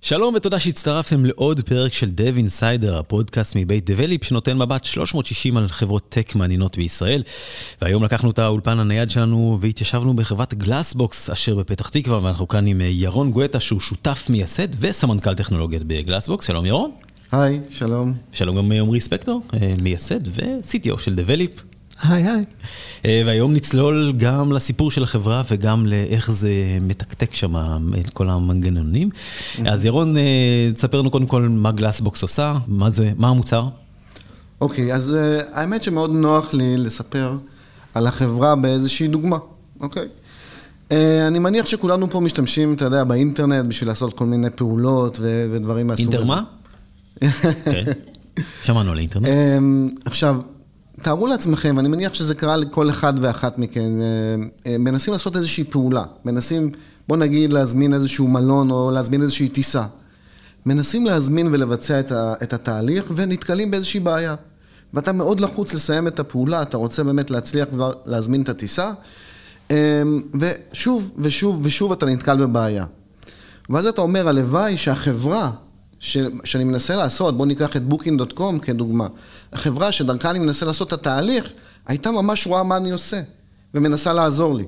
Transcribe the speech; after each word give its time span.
שלום 0.00 0.34
ותודה 0.34 0.58
שהצטרפתם 0.58 1.24
לעוד 1.24 1.60
פרק 1.60 1.92
של 1.92 2.08
Dev 2.08 2.46
Insider, 2.46 2.92
הפודקאסט 2.92 3.56
מבית 3.56 3.90
Develop 3.90 4.24
שנותן 4.26 4.58
מבט 4.58 4.84
360 4.84 5.56
על 5.56 5.68
חברות 5.68 6.08
טק 6.08 6.34
מעניינות 6.34 6.76
בישראל. 6.76 7.22
והיום 7.82 8.04
לקחנו 8.04 8.30
את 8.30 8.38
האולפן 8.38 8.78
הנייד 8.78 9.10
שלנו 9.10 9.58
והתיישבנו 9.60 10.16
בחברת 10.16 10.54
Glassbox 10.54 11.30
אשר 11.30 11.54
בפתח 11.54 11.88
תקווה, 11.88 12.22
ואנחנו 12.22 12.48
כאן 12.48 12.66
עם 12.66 12.80
ירון 12.84 13.30
גואטה 13.30 13.60
שהוא 13.60 13.80
שותף 13.80 14.26
מייסד 14.30 14.68
וסמנכ"ל 14.80 15.34
טכנולוגיות 15.34 15.82
ב 15.82 15.88
Glassbox. 15.88 16.46
שלום 16.46 16.66
ירון. 16.66 16.90
היי, 17.32 17.60
שלום. 17.70 18.14
שלום 18.32 18.56
גם 18.56 18.72
עמרי 18.72 19.00
ספקטור, 19.00 19.42
מייסד 19.82 20.20
ו-CTO 20.26 20.98
של 20.98 21.14
Develeap. 21.14 21.77
היי 22.02 22.28
היי. 22.28 22.44
אה, 23.04 23.22
והיום 23.26 23.54
נצלול 23.54 24.12
גם 24.16 24.52
לסיפור 24.52 24.90
של 24.90 25.02
החברה 25.02 25.42
וגם 25.50 25.86
לאיך 25.86 26.30
זה 26.30 26.50
מתקתק 26.80 27.34
שם, 27.34 27.56
את 28.00 28.10
כל 28.10 28.30
המנגנונים. 28.30 29.10
אז 29.66 29.84
ירון, 29.84 30.16
אה, 30.16 30.22
תספר 30.74 31.00
לנו 31.00 31.10
קודם 31.10 31.26
כל 31.26 31.42
מה 31.42 31.72
Glassbox 31.72 32.22
עושה, 32.22 32.54
מה 32.66 32.90
זה, 32.90 33.12
מה 33.16 33.28
המוצר? 33.28 33.68
אוקיי, 34.60 34.94
אז 34.94 35.14
uh, 35.14 35.44
האמת 35.52 35.82
שמאוד 35.82 36.10
נוח 36.10 36.54
לי 36.54 36.76
לספר 36.76 37.36
על 37.94 38.06
החברה 38.06 38.56
באיזושהי 38.56 39.08
דוגמה, 39.08 39.36
אוקיי? 39.80 40.08
Uh, 40.88 40.92
אני 41.26 41.38
מניח 41.38 41.66
שכולנו 41.66 42.10
פה 42.10 42.20
משתמשים, 42.20 42.74
אתה 42.74 42.84
יודע, 42.84 43.04
באינטרנט 43.04 43.66
בשביל 43.66 43.88
לעשות 43.88 44.14
כל 44.14 44.24
מיני 44.24 44.50
פעולות 44.50 45.18
ו- 45.20 45.46
ודברים 45.52 45.86
מהסוג 45.86 46.14
הזה. 46.14 46.16
אינטר 46.16 46.34
מה? 46.34 46.42
כן, 47.72 47.84
שמענו 48.62 48.90
על 48.90 48.98
האינטרנט. 48.98 49.26
Um, 49.26 50.00
עכשיו, 50.04 50.40
תארו 51.02 51.26
לעצמכם, 51.26 51.74
ואני 51.76 51.88
מניח 51.88 52.14
שזה 52.14 52.34
קרה 52.34 52.56
לכל 52.56 52.90
אחד 52.90 53.14
ואחת 53.20 53.58
מכן, 53.58 53.92
מנסים 54.78 55.12
לעשות 55.12 55.36
איזושהי 55.36 55.64
פעולה, 55.64 56.04
מנסים, 56.24 56.70
בוא 57.08 57.16
נגיד, 57.16 57.52
להזמין 57.52 57.94
איזשהו 57.94 58.28
מלון 58.28 58.70
או 58.70 58.90
להזמין 58.90 59.22
איזושהי 59.22 59.48
טיסה. 59.48 59.84
מנסים 60.66 61.06
להזמין 61.06 61.48
ולבצע 61.52 62.00
את, 62.00 62.12
ה, 62.12 62.34
את 62.42 62.52
התהליך 62.52 63.04
ונתקלים 63.16 63.70
באיזושהי 63.70 64.00
בעיה. 64.00 64.34
ואתה 64.94 65.12
מאוד 65.12 65.40
לחוץ 65.40 65.74
לסיים 65.74 66.06
את 66.06 66.20
הפעולה, 66.20 66.62
אתה 66.62 66.76
רוצה 66.76 67.04
באמת 67.04 67.30
להצליח 67.30 67.68
כבר 67.70 67.92
להזמין 68.06 68.42
את 68.42 68.48
הטיסה, 68.48 68.92
ושוב 70.34 71.12
ושוב 71.18 71.60
ושוב 71.64 71.92
אתה 71.92 72.06
נתקל 72.06 72.36
בבעיה. 72.36 72.84
ואז 73.70 73.86
אתה 73.86 74.00
אומר, 74.00 74.28
הלוואי 74.28 74.76
שהחברה 74.76 75.50
ש, 76.00 76.16
שאני 76.44 76.64
מנסה 76.64 76.96
לעשות, 76.96 77.36
בואו 77.36 77.48
ניקח 77.48 77.76
את 77.76 77.82
Booking.com 77.90 78.58
כדוגמה. 78.62 79.06
החברה 79.52 79.92
שדרכה 79.92 80.30
אני 80.30 80.38
מנסה 80.38 80.66
לעשות 80.66 80.88
את 80.88 80.92
התהליך, 80.92 81.52
הייתה 81.86 82.10
ממש 82.10 82.46
רואה 82.46 82.62
מה 82.62 82.76
אני 82.76 82.90
עושה, 82.90 83.20
ומנסה 83.74 84.12
לעזור 84.12 84.54
לי. 84.54 84.64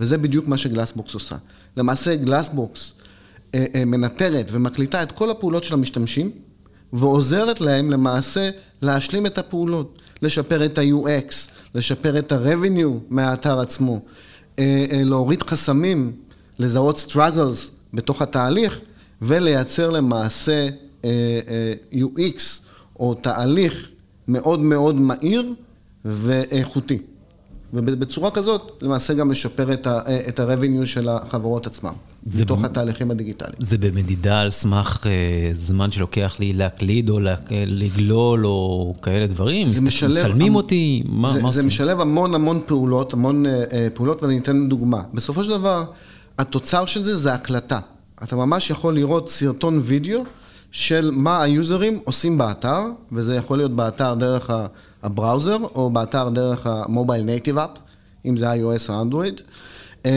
וזה 0.00 0.18
בדיוק 0.18 0.48
מה 0.48 0.56
שגלאסבוקס 0.56 1.14
עושה. 1.14 1.36
למעשה 1.76 2.16
גלאסבוקס 2.16 2.94
אה, 3.54 3.64
אה, 3.74 3.84
מנטרת 3.84 4.48
ומקליטה 4.52 5.02
את 5.02 5.12
כל 5.12 5.30
הפעולות 5.30 5.64
של 5.64 5.74
המשתמשים, 5.74 6.30
ועוזרת 6.92 7.60
להם 7.60 7.90
למעשה 7.90 8.50
להשלים 8.82 9.26
את 9.26 9.38
הפעולות, 9.38 10.02
לשפר 10.22 10.64
את 10.64 10.78
ה-UX, 10.78 11.32
לשפר 11.74 12.18
את 12.18 12.32
ה-revenue 12.32 12.98
מהאתר 13.08 13.60
עצמו, 13.60 14.00
אה, 14.58 14.84
אה, 14.92 15.04
להוריד 15.04 15.42
חסמים, 15.42 16.12
לזהות 16.58 17.06
struggles 17.08 17.70
בתוך 17.94 18.22
התהליך, 18.22 18.80
ולייצר 19.22 19.90
למעשה 19.90 20.68
אה, 21.04 21.40
אה, 21.48 22.00
UX 22.00 22.40
או 23.00 23.14
תהליך 23.14 23.90
מאוד 24.28 24.60
מאוד 24.60 24.94
מהיר 24.94 25.52
ואיכותי. 26.04 26.98
ובצורה 27.76 28.30
כזאת, 28.30 28.82
למעשה 28.82 29.14
גם 29.14 29.30
לשפר 29.30 29.72
את 29.72 30.40
ה-revenue 30.40 30.86
של 30.86 31.08
החברות 31.08 31.66
עצמם, 31.66 31.92
בתוך 32.26 32.60
ב... 32.60 32.64
התהליכים 32.64 33.10
הדיגיטליים. 33.10 33.54
זה 33.58 33.78
במדידה 33.78 34.40
על 34.40 34.50
סמך 34.50 35.00
uh, 35.02 35.06
זמן 35.58 35.92
שלוקח 35.92 36.36
לי 36.40 36.52
להקליד 36.52 37.10
או 37.10 37.20
לגלול 37.50 38.46
או 38.46 38.94
כאלה 39.02 39.26
דברים? 39.26 39.68
זה 39.68 39.80
משלב... 39.80 40.26
מצלמים 40.26 40.52
המ... 40.52 40.56
אותי? 40.56 41.02
מה, 41.06 41.32
זה, 41.32 41.42
מה 41.42 41.50
זה 41.50 41.66
משלב 41.66 42.00
המון 42.00 42.34
המון 42.34 42.60
פעולות, 42.66 43.12
המון 43.12 43.46
uh, 43.46 43.48
פעולות, 43.94 44.22
ואני 44.22 44.38
אתן 44.38 44.68
דוגמה. 44.68 45.02
בסופו 45.14 45.44
של 45.44 45.50
דבר, 45.50 45.84
התוצר 46.38 46.86
של 46.86 47.02
זה 47.02 47.16
זה 47.16 47.34
הקלטה. 47.34 47.78
אתה 48.22 48.36
ממש 48.36 48.70
יכול 48.70 48.94
לראות 48.94 49.30
סרטון 49.30 49.80
וידאו 49.82 50.22
של 50.74 51.10
מה 51.12 51.42
היוזרים 51.42 52.00
עושים 52.04 52.38
באתר, 52.38 52.80
וזה 53.12 53.36
יכול 53.36 53.56
להיות 53.56 53.76
באתר 53.76 54.14
דרך 54.14 54.50
ה 55.02 55.08
browser, 55.08 55.56
או 55.74 55.90
באתר 55.90 56.28
דרך 56.28 56.66
ה 56.66 56.74
mobile 56.74 57.22
native 57.22 57.58
app, 57.58 57.70
אם 58.24 58.36
זה 58.36 58.52
iOS 58.52 58.88
או 58.88 59.00
אנדרואיד. 59.00 59.40
אה, 60.06 60.10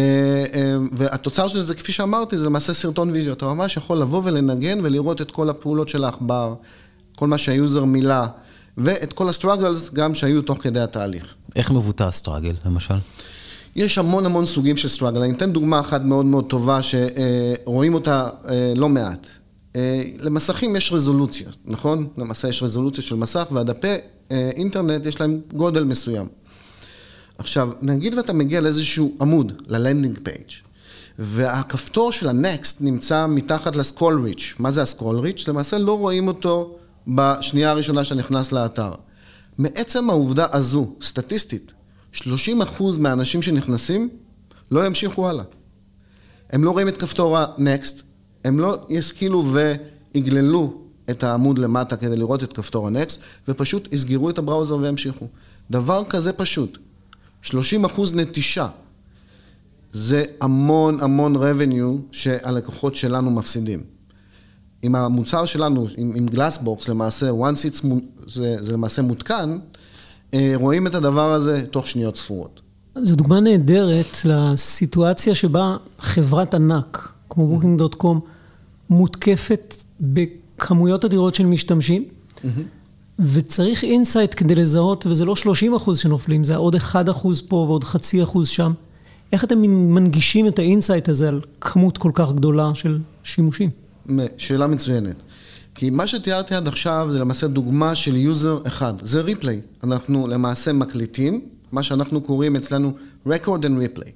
אה, 0.53 0.77
והתוצר 0.91 1.47
של 1.47 1.61
זה, 1.61 1.75
כפי 1.75 1.91
שאמרתי, 1.91 2.37
זה 2.37 2.45
למעשה 2.45 2.73
סרטון 2.73 3.09
וידאו. 3.09 3.33
אתה 3.33 3.45
ממש 3.45 3.77
יכול 3.77 3.97
לבוא 3.97 4.21
ולנגן 4.23 4.79
ולראות 4.83 5.21
את 5.21 5.31
כל 5.31 5.49
הפעולות 5.49 5.89
של 5.89 6.03
העכבר, 6.03 6.53
כל 7.15 7.27
מה 7.27 7.37
שה 7.37 7.58
user 7.58 7.85
מילא, 7.85 8.25
ואת 8.77 9.13
כל 9.13 9.29
ה 9.29 9.36
struggles 9.36 9.93
גם 9.93 10.13
שהיו 10.13 10.41
תוך 10.41 10.57
כדי 10.61 10.79
התהליך. 10.79 11.35
איך 11.55 11.71
מבוטא 11.71 12.03
ה 12.03 12.08
struggle, 12.08 12.53
למשל? 12.65 12.95
יש 13.75 13.97
המון 13.97 14.25
המון 14.25 14.45
סוגים 14.45 14.77
של 14.77 14.87
struggle. 14.87 15.21
אני 15.21 15.33
אתן 15.33 15.51
דוגמה 15.53 15.79
אחת 15.79 16.01
מאוד 16.01 16.25
מאוד 16.25 16.45
טובה 16.45 16.79
שרואים 16.81 17.93
אותה 17.93 18.27
אה, 18.49 18.73
לא 18.75 18.89
מעט. 18.89 19.27
אה, 19.77 20.03
למסכים 20.19 20.75
יש 20.75 20.93
רזולוציה, 20.93 21.47
נכון? 21.65 22.07
למעשה 22.17 22.47
יש 22.47 22.63
רזולוציה 22.63 23.03
של 23.03 23.15
מסך, 23.15 23.47
והדפי 23.51 23.95
אה, 24.31 24.49
אינטרנט 24.55 25.05
יש 25.05 25.21
להם 25.21 25.39
גודל 25.53 25.83
מסוים. 25.83 26.27
עכשיו, 27.37 27.69
נגיד 27.81 28.13
ואתה 28.13 28.33
מגיע 28.33 28.61
לאיזשהו 28.61 29.15
עמוד, 29.21 29.61
ל 29.67 29.74
landing 29.74 30.19
page, 30.23 30.51
והכפתור 31.19 32.11
של 32.11 32.27
ה-Next 32.27 32.75
נמצא 32.79 33.27
מתחת 33.27 33.75
ל 33.75 33.82
scroll 33.82 34.21
reach. 34.23 34.55
מה 34.59 34.71
זה 34.71 34.81
ה 34.81 34.87
scroll 34.87 35.19
reach? 35.19 35.47
למעשה 35.47 35.77
לא 35.77 35.97
רואים 35.97 36.27
אותו 36.27 36.77
בשנייה 37.07 37.71
הראשונה 37.71 38.03
שאתה 38.03 38.15
נכנס 38.15 38.51
לאתר. 38.51 38.91
מעצם 39.57 40.09
העובדה 40.09 40.45
הזו, 40.51 40.95
סטטיסטית, 41.01 41.73
30% 42.13 42.23
מהאנשים 42.99 43.41
שנכנסים 43.41 44.09
לא 44.71 44.85
ימשיכו 44.85 45.29
הלאה. 45.29 45.43
הם 46.49 46.63
לא 46.63 46.71
רואים 46.71 46.87
את 46.87 46.97
כפתור 46.97 47.37
ה-Next, 47.37 48.03
הם 48.43 48.59
לא 48.59 48.77
ישכילו 48.89 49.53
ויגללו 50.13 50.73
את 51.09 51.23
העמוד 51.23 51.57
למטה 51.57 51.95
כדי 51.95 52.15
לראות 52.15 52.43
את 52.43 52.53
כפתור 52.53 52.87
ה-Next, 52.87 53.19
ופשוט 53.47 53.93
יסגרו 53.93 54.29
את 54.29 54.37
הבראוזר 54.37 54.75
וימשיכו. 54.77 55.27
דבר 55.71 56.03
כזה 56.09 56.33
פשוט. 56.33 56.77
30 57.41 57.85
אחוז 57.85 58.15
נטישה. 58.15 58.67
זה 59.91 60.23
המון 60.41 60.97
המון 61.01 61.35
revenue 61.35 62.01
שהלקוחות 62.11 62.95
שלנו 62.95 63.31
מפסידים. 63.31 63.83
עם 64.81 64.95
המוצר 64.95 65.45
שלנו, 65.45 65.87
עם, 65.97 66.11
עם 66.15 66.25
גלאסבוקס, 66.25 66.89
למעשה, 66.89 67.29
once 67.29 67.71
it's, 67.71 67.85
זה, 68.27 68.55
זה 68.59 68.73
למעשה 68.73 69.01
מותקן, 69.01 69.57
אה, 70.33 70.51
רואים 70.55 70.87
את 70.87 70.95
הדבר 70.95 71.33
הזה 71.33 71.65
תוך 71.71 71.87
שניות 71.87 72.17
ספורות. 72.17 72.61
זו 73.03 73.15
דוגמה 73.15 73.39
נהדרת 73.39 74.17
לסיטואציה 74.25 75.35
שבה 75.35 75.77
חברת 75.99 76.53
ענק, 76.53 77.09
כמו 77.29 77.59
booking.com, 77.59 78.17
מותקפת 78.89 79.75
בכמויות 80.01 81.05
אדירות 81.05 81.35
של 81.35 81.45
משתמשים, 81.45 82.03
וצריך 83.19 83.83
insight 83.83 84.33
כדי 84.37 84.55
לזהות, 84.55 85.05
וזה 85.05 85.25
לא 85.25 85.35
30 85.35 85.75
אחוז 85.75 85.99
שנופלים, 85.99 86.43
זה 86.43 86.55
עוד 86.55 86.75
1 86.75 87.09
אחוז 87.09 87.41
פה 87.41 87.55
ועוד 87.55 87.83
חצי 87.83 88.23
אחוז 88.23 88.47
שם. 88.47 88.73
איך 89.31 89.43
אתם 89.43 89.61
מנגישים 89.93 90.47
את 90.47 90.59
ה 90.59 90.66
insight 90.66 91.09
הזה 91.09 91.29
על 91.29 91.41
כמות 91.61 91.97
כל 91.97 92.11
כך 92.13 92.33
גדולה 92.33 92.75
של 92.75 92.99
שימושים? 93.23 93.69
שאלה 94.37 94.67
מצוינת. 94.67 95.23
כי 95.75 95.89
מה 95.89 96.07
שתיארתי 96.07 96.55
עד 96.55 96.67
עכשיו 96.67 97.07
זה 97.11 97.19
למעשה 97.19 97.47
דוגמה 97.47 97.95
של 97.95 98.15
user 98.15 98.59
אחד, 98.67 98.93
זה 99.01 99.21
replay. 99.21 99.61
אנחנו 99.83 100.27
למעשה 100.27 100.73
מקליטים, 100.73 101.41
מה 101.71 101.83
שאנחנו 101.83 102.21
קוראים 102.21 102.55
אצלנו 102.55 102.93
record 103.27 103.61
and 103.63 103.99
replay. 103.99 104.09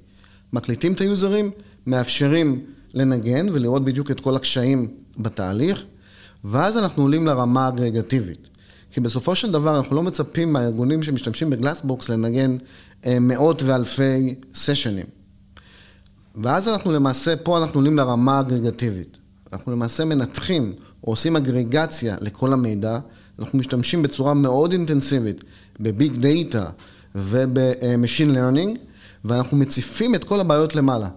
מקליטים 0.54 0.94
את 0.94 1.02
היוזרים, 1.02 1.52
מאפשרים 1.88 2.60
לנגן 2.94 3.50
ולראות 3.50 3.84
בדיוק 3.84 4.12
את 4.12 4.20
כל 4.20 4.36
הקשיים 4.36 4.88
בתהליך, 5.18 5.84
ואז 6.44 6.78
אנחנו 6.78 7.04
עולים 7.04 7.28
לרמה 7.28 7.66
האגרגטיבית. 7.66 8.48
כי 8.92 9.00
בסופו 9.02 9.36
של 9.36 9.52
דבר 9.52 9.78
אנחנו 9.78 9.96
לא 9.96 10.04
מצפים 10.04 10.54
מהארגונים 10.54 11.04
שמשתמשים 11.04 11.50
בגלאסבוקס 11.50 12.10
לנגן 12.10 12.58
אה, 13.06 13.20
מאות 13.20 13.64
ואלפי 13.64 14.36
סשנים. 14.54 15.06
ואז 16.36 16.68
אנחנו 16.68 16.92
למעשה, 16.92 17.36
פה 17.36 17.58
אנחנו 17.58 17.80
עולים 17.80 17.98
לרמה 17.98 18.38
האגרגטיבית. 18.38 19.18
אנחנו 19.54 19.72
למעשה 19.72 20.06
מנתחים 20.06 20.74
או 21.04 21.12
עושים 21.12 21.36
אגרגציה 21.36 22.16
לכל 22.22 22.54
המידע, 22.54 23.00
אנחנו 23.40 23.60
משתמשים 23.60 24.02
בצורה 24.02 24.34
מאוד 24.34 24.72
אינטנסיבית 24.72 25.44
ב 25.80 25.89
big 25.89 26.16
data 26.16 26.70
וב 27.16 27.42
machine 27.42 28.34
learning, 28.34 28.78
ואנחנו 29.26 29.58
מציפים 29.58 30.16
את 30.16 30.24
כל 30.24 30.40
הבעיות 30.40 30.76
למעלה. 30.76 31.10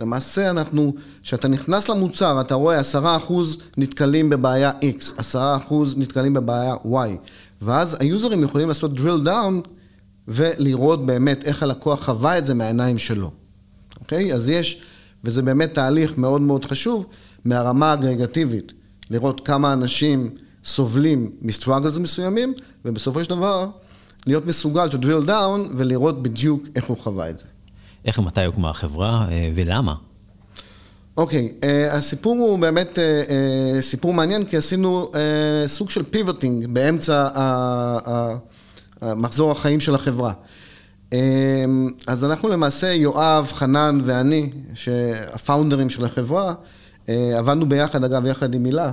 למעשה 0.00 0.50
אנחנו, 0.50 0.94
כשאתה 1.22 1.48
נכנס 1.48 1.88
למוצר, 1.88 2.40
אתה 2.40 2.54
רואה 2.54 2.78
עשרה 2.78 3.16
אחוז 3.16 3.58
נתקלים 3.76 4.30
בבעיה 4.30 4.70
X, 4.70 5.12
עשרה 5.16 5.56
אחוז 5.56 5.98
נתקלים 5.98 6.34
בבעיה 6.34 6.74
Y, 6.74 7.28
ואז 7.62 7.96
היוזרים 8.00 8.42
יכולים 8.42 8.68
לעשות 8.68 8.90
drill 8.98 9.26
down 9.26 9.68
ולראות 10.28 11.06
באמת 11.06 11.44
איך 11.44 11.62
הלקוח 11.62 12.04
חווה 12.04 12.38
את 12.38 12.46
זה 12.46 12.54
מהעיניים 12.54 12.98
שלו. 12.98 13.30
אוקיי? 14.00 14.34
אז 14.34 14.48
יש, 14.48 14.82
וזה 15.24 15.42
באמת 15.42 15.74
תהליך 15.74 16.18
מאוד 16.18 16.40
מאוד 16.40 16.64
חשוב, 16.64 17.06
מהרמה 17.44 17.90
האגרגטיבית, 17.90 18.72
לראות 19.10 19.46
כמה 19.46 19.72
אנשים 19.72 20.30
סובלים 20.64 21.30
מסטראגלס 21.42 21.98
מסוימים, 21.98 22.54
ובסופו 22.84 23.24
של 23.24 23.30
דבר, 23.30 23.68
להיות 24.26 24.46
מסוגל 24.46 24.88
to 24.88 24.94
drill 24.94 25.28
down 25.28 25.72
ולראות 25.76 26.22
בדיוק 26.22 26.62
איך 26.76 26.84
הוא 26.84 26.96
חווה 26.98 27.30
את 27.30 27.38
זה. 27.38 27.44
איך 28.04 28.18
ומתי 28.18 28.44
הוקמה 28.44 28.70
החברה 28.70 29.26
אה, 29.30 29.50
ולמה? 29.54 29.94
אוקיי, 31.16 31.48
okay, 31.48 31.64
uh, 31.64 31.94
הסיפור 31.94 32.32
הוא 32.32 32.58
באמת 32.58 32.98
uh, 32.98 33.28
uh, 33.28 33.80
סיפור 33.80 34.14
מעניין, 34.14 34.44
כי 34.44 34.56
עשינו 34.56 35.10
uh, 35.12 35.16
סוג 35.66 35.90
של 35.90 36.02
פיבוטינג 36.02 36.66
באמצע 36.66 37.28
המחזור 39.00 39.50
החיים 39.50 39.80
של 39.80 39.94
החברה. 39.94 40.32
Uh, 41.10 41.14
אז 42.06 42.24
אנחנו 42.24 42.48
למעשה, 42.48 42.86
יואב, 42.86 43.52
חנן 43.54 44.00
ואני, 44.04 44.50
שהפאונדרים 44.74 45.90
של 45.90 46.04
החברה, 46.04 46.54
uh, 47.06 47.10
עבדנו 47.38 47.68
ביחד, 47.68 48.04
אגב, 48.04 48.26
יחד 48.26 48.54
עם 48.54 48.64
הילה, 48.64 48.92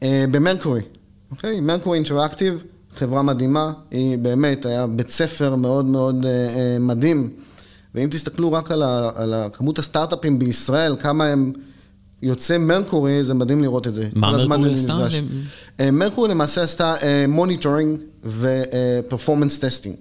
uh, 0.00 0.04
ב 0.30 0.36
Mercury, 0.36 0.82
אוקיי? 1.30 1.60
Mercury 1.60 1.96
Interactive, 1.98 2.62
חברה 2.96 3.22
מדהימה, 3.22 3.72
היא 3.90 4.18
באמת, 4.18 4.66
היה 4.66 4.86
בית 4.86 5.10
ספר 5.10 5.56
מאוד 5.56 5.84
מאוד 5.84 6.22
uh, 6.22 6.26
uh, 6.26 6.80
מדהים. 6.80 7.30
ואם 7.94 8.08
תסתכלו 8.10 8.52
רק 8.52 8.70
על, 8.70 8.82
ה, 8.82 9.10
על 9.14 9.34
כמות 9.52 9.78
הסטארט-אפים 9.78 10.38
בישראל, 10.38 10.96
כמה 10.98 11.24
הם 11.24 11.52
יוצאי 12.22 12.58
Mercury, 12.58 13.24
זה 13.24 13.34
מדהים 13.34 13.62
לראות 13.62 13.86
את 13.86 13.94
זה. 13.94 14.08
מה 14.14 14.32
Mercury 14.46 14.74
עשתה? 14.74 14.98
אה, 15.80 15.90
Mercury 15.90 16.28
למעשה 16.30 16.62
עשתה 16.62 16.94
monitoring 17.28 18.00
ו 18.24 18.35
performance 18.35 19.58
testing. 19.58 19.96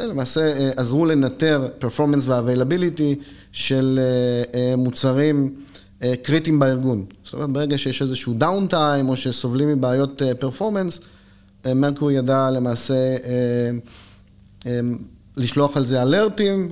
למעשה 0.00 0.40
אה, 0.40 0.70
עזרו 0.76 1.06
לנטר 1.06 1.68
performance 1.78 2.28
ו 2.28 2.35
availability 2.35 3.14
של 3.52 4.00
אה, 4.54 4.76
מוצרים 4.76 5.54
קריטיים 6.22 6.58
בארגון. 6.58 7.04
זאת 7.24 7.34
אומרת, 7.34 7.50
ברגע 7.50 7.78
שיש 7.78 8.02
איזשהו 8.02 8.34
downtime 8.34 9.08
או 9.08 9.16
שסובלים 9.16 9.68
מבעיות 9.68 10.22
performance, 10.38 11.00
מרקורי 11.74 12.14
ידע 12.14 12.50
למעשה 12.50 12.94
לשלוח 15.38 15.76
על 15.76 15.84
זה 15.84 16.02
alertים 16.02 16.68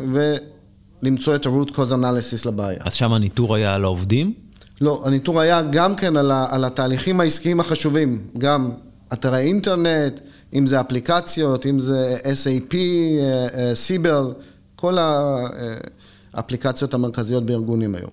ולמצוא 1.02 1.34
את 1.34 1.46
ה-root 1.46 1.70
cause 1.70 1.92
analysis 1.92 2.48
לבעיה. 2.48 2.78
אז 2.80 2.94
שם 2.94 3.12
הניטור 3.12 3.54
היה 3.54 3.74
על 3.74 3.84
העובדים? 3.84 4.32
לא, 4.80 5.02
הניטור 5.04 5.40
היה 5.40 5.62
גם 5.62 5.96
כן 5.96 6.16
על, 6.16 6.30
ה, 6.30 6.46
על 6.50 6.64
התהליכים 6.64 7.20
העסקיים 7.20 7.60
החשובים, 7.60 8.22
גם 8.38 8.70
אתרי 9.12 9.40
אינטרנט, 9.40 10.20
אם 10.54 10.66
זה 10.66 10.80
אפליקציות, 10.80 11.66
אם 11.66 11.78
זה 11.78 12.16
SAP, 12.22 12.74
סיבר, 13.74 14.24
אה, 14.24 14.28
אה, 14.28 14.32
כל 14.76 14.96
האפליקציות 16.34 16.94
המרכזיות 16.94 17.46
בארגונים 17.46 17.94
היום. 17.94 18.10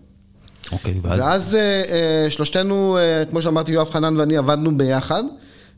אוקיי, 0.71 0.99
ואז? 1.01 1.19
ואז 1.19 1.55
אה, 1.55 2.25
שלושתנו, 2.29 2.97
כמו 3.29 3.41
שאמרתי, 3.41 3.71
יואב 3.71 3.89
חנן 3.89 4.17
ואני 4.17 4.37
עבדנו 4.37 4.77
ביחד. 4.77 5.23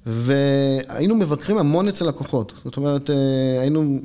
והיינו 0.05 1.15
מבקרים 1.15 1.57
המון 1.57 1.87
אצל 1.87 2.07
לקוחות. 2.07 2.53
זאת 2.65 2.77
אומרת, 2.77 3.09
אה, 3.09 3.15
היינו, 3.61 3.99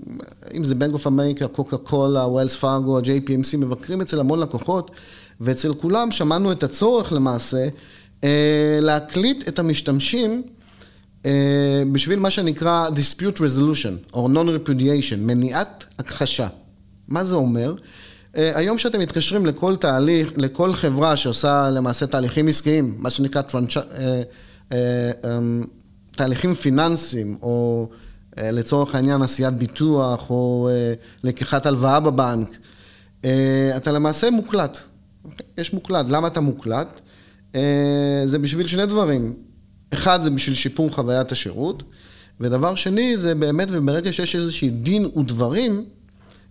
אם 0.56 0.64
זה 0.64 0.74
בנק 0.74 0.94
אוף 0.94 1.06
אמריקה, 1.06 1.48
קוקה 1.48 1.76
קולה, 1.76 2.26
ווילס 2.26 2.56
פארגו, 2.56 3.00
JPMC, 3.00 3.56
מבקרים 3.56 4.00
אצל 4.00 4.20
המון 4.20 4.40
לקוחות, 4.40 4.90
ואצל 5.40 5.74
כולם 5.74 6.10
שמענו 6.10 6.52
את 6.52 6.62
הצורך 6.62 7.12
למעשה 7.12 7.68
אה, 8.24 8.78
להקליט 8.80 9.48
את 9.48 9.58
המשתמשים 9.58 10.42
אה, 11.26 11.82
בשביל 11.92 12.18
מה 12.18 12.30
שנקרא 12.30 12.88
dispute 12.88 13.38
resolution, 13.38 14.12
או 14.14 14.28
non-repudiation, 14.28 15.16
מניעת 15.18 15.84
הכחשה. 15.98 16.48
מה 17.08 17.24
זה 17.24 17.34
אומר? 17.34 17.74
היום 18.34 18.78
שאתם 18.78 19.00
מתקשרים 19.00 19.46
לכל 19.46 19.76
תהליך, 19.76 20.32
לכל 20.36 20.72
חברה 20.72 21.16
שעושה 21.16 21.70
למעשה 21.70 22.06
תהליכים 22.06 22.48
עסקיים, 22.48 22.94
מה 22.98 23.10
שנקרא 23.10 23.42
טרנצ'... 23.42 23.76
אמ, 24.72 25.64
תהליכים 26.10 26.54
פיננסיים, 26.54 27.38
או 27.42 27.88
אה, 28.38 28.50
לצורך 28.50 28.94
העניין 28.94 29.22
עשיית 29.22 29.54
ביטוח, 29.54 30.30
או 30.30 30.68
אה, 30.72 30.94
לקיחת 31.24 31.66
הלוואה 31.66 32.00
בבנק, 32.00 32.48
אה, 33.24 33.72
אתה 33.76 33.92
למעשה 33.92 34.30
מוקלט. 34.30 34.78
יש 35.58 35.72
מוקלט. 35.72 36.06
למה 36.08 36.28
אתה 36.28 36.40
מוקלט? 36.40 37.00
זה 38.26 38.38
בשביל 38.38 38.66
שני 38.66 38.86
דברים. 38.86 39.34
אחד, 39.94 40.22
זה 40.22 40.30
בשביל 40.30 40.54
שיפור 40.54 40.90
חוויית 40.90 41.32
השירות, 41.32 41.82
ודבר 42.40 42.74
שני, 42.74 43.16
זה 43.16 43.34
באמת, 43.34 43.68
וברגע 43.70 44.12
שיש 44.12 44.36
איזושהי 44.36 44.70
דין 44.70 45.06
ודברים 45.16 45.84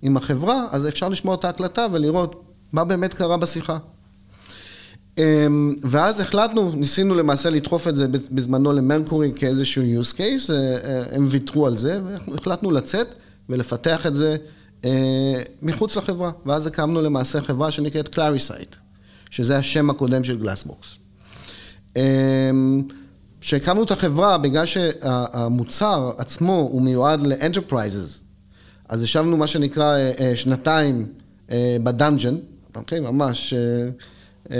עם 0.01 0.17
החברה, 0.17 0.67
אז 0.71 0.87
אפשר 0.87 1.09
לשמוע 1.09 1.35
את 1.35 1.45
ההקלטה 1.45 1.87
ולראות 1.91 2.43
מה 2.73 2.85
באמת 2.85 3.13
קרה 3.13 3.37
בשיחה. 3.37 3.77
אמ, 5.19 5.75
ואז 5.81 6.19
החלטנו, 6.19 6.71
ניסינו 6.75 7.15
למעשה 7.15 7.49
לדחוף 7.49 7.87
את 7.87 7.95
זה 7.95 8.07
בזמנו 8.07 8.73
למרקורי 8.73 9.31
כאיזשהו 9.35 9.83
use 9.83 10.13
case, 10.13 10.51
אה, 10.51 10.55
אה, 10.55 11.03
הם 11.11 11.25
ויתרו 11.29 11.67
על 11.67 11.77
זה, 11.77 12.01
והחלטנו 12.05 12.71
לצאת 12.71 13.07
ולפתח 13.49 14.05
את 14.05 14.15
זה 14.15 14.35
אה, 14.85 15.41
מחוץ 15.61 15.97
לחברה. 15.97 16.31
ואז 16.45 16.67
הקמנו 16.67 17.01
למעשה 17.01 17.41
חברה 17.41 17.71
שנקראת 17.71 18.07
קלאריסייט, 18.07 18.75
שזה 19.29 19.57
השם 19.57 19.89
הקודם 19.89 20.23
של 20.23 20.37
גלאסבוקס. 20.37 20.97
כשהקמנו 23.41 23.83
את 23.83 23.91
החברה, 23.91 24.37
בגלל 24.37 24.65
שהמוצר 24.65 26.11
עצמו 26.17 26.69
הוא 26.71 26.81
מיועד 26.81 27.21
ל-enterprises, 27.21 28.23
אז 28.89 29.03
ישבנו 29.03 29.37
מה 29.37 29.47
שנקרא 29.47 29.97
שנתיים 30.35 31.05
ב-dungeon, 31.83 32.35
אוקיי? 32.75 32.99
ממש... 32.99 33.53
אמ, 34.51 34.55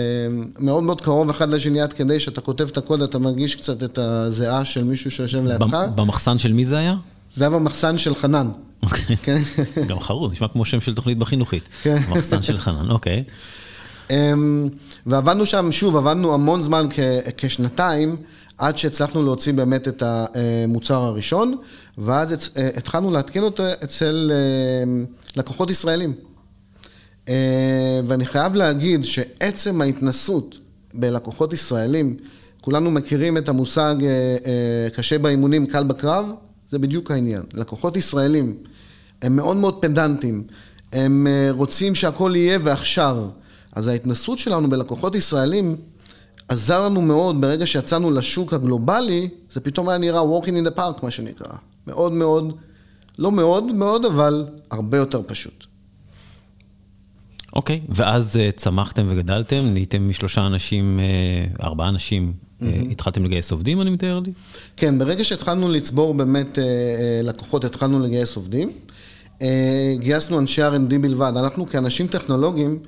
מאוד 0.59 0.83
מאוד 0.83 1.01
קרוב 1.01 1.29
אחד 1.29 1.49
לשני 1.49 1.81
עד 1.81 1.93
כדי 1.93 2.19
שאתה 2.19 2.41
כותב 2.41 2.67
את 2.71 2.77
הקוד, 2.77 3.01
אתה 3.01 3.19
מרגיש 3.19 3.55
קצת 3.55 3.83
את 3.83 3.97
הזיעה 3.97 4.65
של 4.65 4.83
מישהו 4.83 5.11
שיושב 5.11 5.45
לידך. 5.45 5.85
במחסן 5.95 6.37
של 6.37 6.53
מי 6.53 6.65
זה 6.65 6.77
היה? 6.77 6.95
זה 7.35 7.43
היה 7.43 7.49
במחסן 7.49 7.97
של 7.97 8.15
חנן. 8.15 8.49
אוקיי. 8.83 9.15
כן. 9.23 9.41
גם 9.89 9.99
חרוז, 9.99 10.31
נשמע 10.31 10.47
כמו 10.47 10.65
שם 10.65 10.81
של 10.81 10.95
תוכנית 10.95 11.17
בחינוכית. 11.17 11.63
כן. 11.81 11.97
מחסן 12.09 12.43
של 12.43 12.57
חנן, 12.57 12.91
אוקיי. 12.91 13.23
אמ, 14.09 14.69
ועבדנו 15.05 15.45
שם, 15.45 15.71
שוב, 15.71 15.95
עבדנו 15.95 16.33
המון 16.33 16.63
זמן, 16.63 16.87
כשנתיים, 17.37 18.15
עד 18.57 18.77
שהצלחנו 18.77 19.23
להוציא 19.23 19.53
באמת 19.53 19.87
את 19.87 20.03
המוצר 20.05 21.01
הראשון, 21.01 21.55
ואז 21.97 22.49
אה, 22.57 22.69
התחלנו 22.75 23.11
להתקין 23.11 23.43
אותו 23.43 23.63
אצל 23.83 24.31
אה, 24.33 25.03
לקוחות 25.35 25.69
ישראלים. 25.69 26.13
אה, 27.29 28.01
ואני 28.05 28.25
חייב 28.25 28.55
להגיד 28.55 29.05
שעצם 29.05 29.81
ההתנסות 29.81 30.57
בלקוחות 30.93 31.53
ישראלים, 31.53 32.17
כולנו 32.61 32.91
מכירים 32.91 33.37
את 33.37 33.49
המושג 33.49 33.95
אה, 34.01 34.07
אה, 34.45 34.89
קשה 34.89 35.17
באימונים, 35.17 35.65
קל 35.65 35.83
בקרב, 35.83 36.25
זה 36.69 36.79
בדיוק 36.79 37.11
העניין. 37.11 37.41
לקוחות 37.53 37.97
ישראלים 37.97 38.57
הם 39.21 39.35
מאוד 39.35 39.57
מאוד 39.57 39.81
פדנטים, 39.81 40.43
הם 40.93 41.27
רוצים 41.49 41.95
שהכל 41.95 42.33
יהיה 42.35 42.59
ועכשיו. 42.63 43.25
אז 43.73 43.87
ההתנסות 43.87 44.39
שלנו 44.39 44.69
בלקוחות 44.69 45.15
ישראלים 45.15 45.75
עזר 46.47 46.85
לנו 46.85 47.01
מאוד 47.01 47.41
ברגע 47.41 47.67
שיצאנו 47.67 48.11
לשוק 48.11 48.53
הגלובלי, 48.53 49.29
זה 49.51 49.59
פתאום 49.59 49.89
היה 49.89 49.97
נראה 49.97 50.21
walking 50.21 50.65
in 50.65 50.67
the 50.67 50.77
park, 50.77 51.03
מה 51.03 51.11
שנקרא. 51.11 51.53
מאוד 51.87 52.11
מאוד, 52.11 52.53
לא 53.19 53.31
מאוד 53.31 53.63
מאוד, 53.63 54.05
אבל 54.05 54.45
הרבה 54.71 54.97
יותר 54.97 55.21
פשוט. 55.27 55.68
אוקיי, 57.59 57.81
ואז 57.89 58.35
uh, 58.35 58.57
צמחתם 58.57 59.05
וגדלתם, 59.09 59.65
נהייתם 59.73 60.09
משלושה 60.09 60.47
אנשים, 60.47 60.99
uh, 60.99 61.63
ארבעה 61.63 61.89
אנשים, 61.89 62.33
mm-hmm. 62.33 62.63
uh, 62.63 62.91
התחלתם 62.91 63.25
לגייס 63.25 63.51
עובדים, 63.51 63.81
אני 63.81 63.89
מתאר 63.89 64.19
לי? 64.19 64.31
כן, 64.77 64.99
ברגע 64.99 65.23
שהתחלנו 65.23 65.69
לצבור 65.69 66.13
באמת 66.13 66.57
uh, 66.57 66.61
לקוחות, 67.23 67.65
התחלנו 67.65 67.99
לגייס 67.99 68.35
עובדים. 68.35 68.71
Uh, 69.39 69.41
גייסנו 69.99 70.39
אנשי 70.39 70.63
R&D 70.63 70.97
בלבד. 71.01 71.33
אנחנו 71.35 71.67
כאנשים 71.67 72.07
טכנולוגיים, 72.07 72.79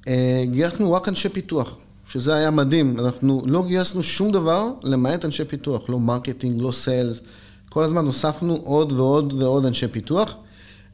uh, 0.00 0.08
גייסנו 0.44 0.92
רק 0.92 1.08
אנשי 1.08 1.28
פיתוח, 1.28 1.78
שזה 2.08 2.34
היה 2.34 2.50
מדהים. 2.50 2.98
אנחנו 2.98 3.42
לא 3.46 3.64
גייסנו 3.66 4.02
שום 4.02 4.32
דבר 4.32 4.68
למעט 4.82 5.24
אנשי 5.24 5.44
פיתוח, 5.44 5.90
לא 5.90 6.00
marketing, 6.00 6.60
לא 6.60 6.72
sales. 6.72 7.22
כל 7.68 7.82
הזמן 7.82 8.06
הוספנו 8.06 8.60
עוד 8.64 8.92
ועוד 8.92 9.32
ועוד 9.32 9.66
אנשי 9.66 9.88
פיתוח. 9.88 10.36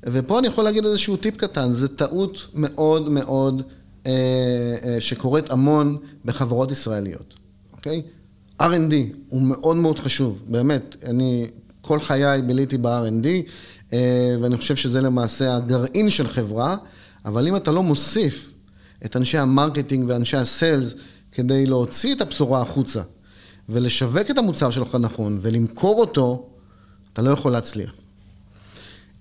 ופה 0.06 0.38
אני 0.38 0.46
יכול 0.46 0.64
להגיד 0.64 0.84
איזשהו 0.84 1.16
טיפ 1.16 1.36
קטן, 1.36 1.72
זו 1.72 1.88
טעות 1.88 2.48
מאוד 2.54 3.08
מאוד 3.08 3.62
אה, 4.06 4.12
אה, 4.84 5.00
שקורית 5.00 5.50
המון 5.50 5.96
בחברות 6.24 6.70
ישראליות, 6.70 7.34
אוקיי? 7.72 8.02
R&D 8.62 8.94
הוא 9.28 9.42
מאוד 9.42 9.76
מאוד 9.76 9.98
חשוב, 9.98 10.42
באמת, 10.48 10.96
אני 11.04 11.46
כל 11.80 12.00
חיי 12.00 12.42
ביליתי 12.42 12.78
ב-R&D, 12.78 13.26
אה, 13.92 14.36
ואני 14.40 14.56
חושב 14.56 14.76
שזה 14.76 15.00
למעשה 15.00 15.56
הגרעין 15.56 16.10
של 16.10 16.28
חברה, 16.28 16.76
אבל 17.24 17.48
אם 17.48 17.56
אתה 17.56 17.70
לא 17.70 17.82
מוסיף 17.82 18.54
את 19.04 19.16
אנשי 19.16 19.38
ה-marketing 19.38 20.04
ואנשי 20.08 20.36
ה-sales 20.36 20.94
כדי 21.32 21.66
להוציא 21.66 22.14
את 22.14 22.20
הבשורה 22.20 22.60
החוצה 22.62 23.02
ולשווק 23.68 24.30
את 24.30 24.38
המוצר 24.38 24.70
שלך 24.70 24.96
נכון 25.00 25.38
ולמכור 25.40 26.00
אותו, 26.00 26.48
אתה 27.12 27.22
לא 27.22 27.30
יכול 27.30 27.52
להצליח. 27.52 28.03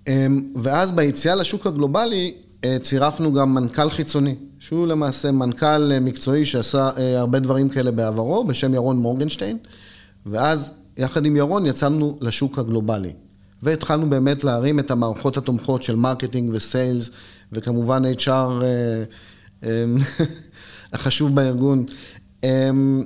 אמ, 0.08 0.54
ואז 0.56 0.92
ביציאה 0.92 1.36
לשוק 1.36 1.68
הגלובלי 1.68 2.34
אה, 2.66 2.78
צירפנו 2.82 3.34
גם 3.34 3.54
מנכ"ל 3.54 3.90
חיצוני, 3.90 4.36
שהוא 4.60 4.88
למעשה 4.88 5.32
מנכ"ל 5.32 5.92
אה, 5.92 6.00
מקצועי 6.00 6.46
שעשה 6.46 6.90
אה, 6.98 7.20
הרבה 7.20 7.40
דברים 7.40 7.70
כאלה 7.70 7.92
בעברו, 7.92 8.44
בשם 8.44 8.74
ירון 8.74 8.98
מורגנשטיין, 8.98 9.58
ואז 10.26 10.74
יחד 10.98 11.26
עם 11.26 11.36
ירון 11.36 11.66
יצאנו 11.66 12.18
לשוק 12.22 12.60
הגלובלי. 12.60 13.14
והתחלנו 13.62 14.10
באמת 14.10 14.44
להרים 14.44 14.80
את 14.80 14.92
המערכות 14.92 15.38
התומכות 15.38 15.84
של 15.84 15.96
marketing 15.96 16.50
ו-sales, 16.54 17.12
וכמובן 17.52 18.02
HR 18.06 18.64
החשוב 20.94 21.36
בארגון. 21.36 21.86
אמ, 22.44 23.04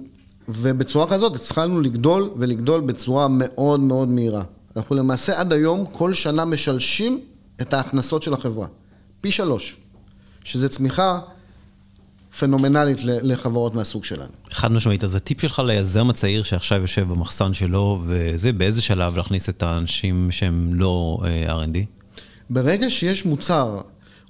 ובצורה 0.47 1.07
כזאת 1.07 1.35
התחלנו 1.35 1.81
לגדול 1.81 2.29
ולגדול 2.37 2.81
בצורה 2.81 3.27
מאוד 3.29 3.79
מאוד 3.79 4.09
מהירה. 4.09 4.43
אנחנו 4.77 4.95
למעשה 4.95 5.39
עד 5.39 5.53
היום 5.53 5.85
כל 5.91 6.13
שנה 6.13 6.45
משלשים 6.45 7.21
את 7.61 7.73
ההכנסות 7.73 8.23
של 8.23 8.33
החברה. 8.33 8.67
פי 9.21 9.31
שלוש, 9.31 9.75
שזה 10.43 10.69
צמיחה 10.69 11.19
פנומנלית 12.39 12.97
לחברות 13.03 13.75
מהסוג 13.75 14.05
שלנו. 14.05 14.31
חד 14.51 14.71
משמעית, 14.71 15.03
אז 15.03 15.15
הטיפ 15.15 15.41
שלך 15.41 15.61
ליזם 15.65 16.09
הצעיר 16.09 16.43
שעכשיו 16.43 16.81
יושב 16.81 17.07
במחסן 17.07 17.53
שלו, 17.53 18.03
וזה, 18.07 18.51
באיזה 18.51 18.81
שלב 18.81 19.17
להכניס 19.17 19.49
את 19.49 19.63
האנשים 19.63 20.27
שהם 20.31 20.73
לא 20.73 21.17
uh, 21.21 21.49
R&D? 21.49 21.77
ברגע 22.49 22.89
שיש 22.89 23.25
מוצר, 23.25 23.81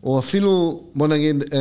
או 0.04 0.20
אפילו, 0.20 0.84
בוא 0.96 1.08
נגיד, 1.08 1.44
um, 1.44 1.54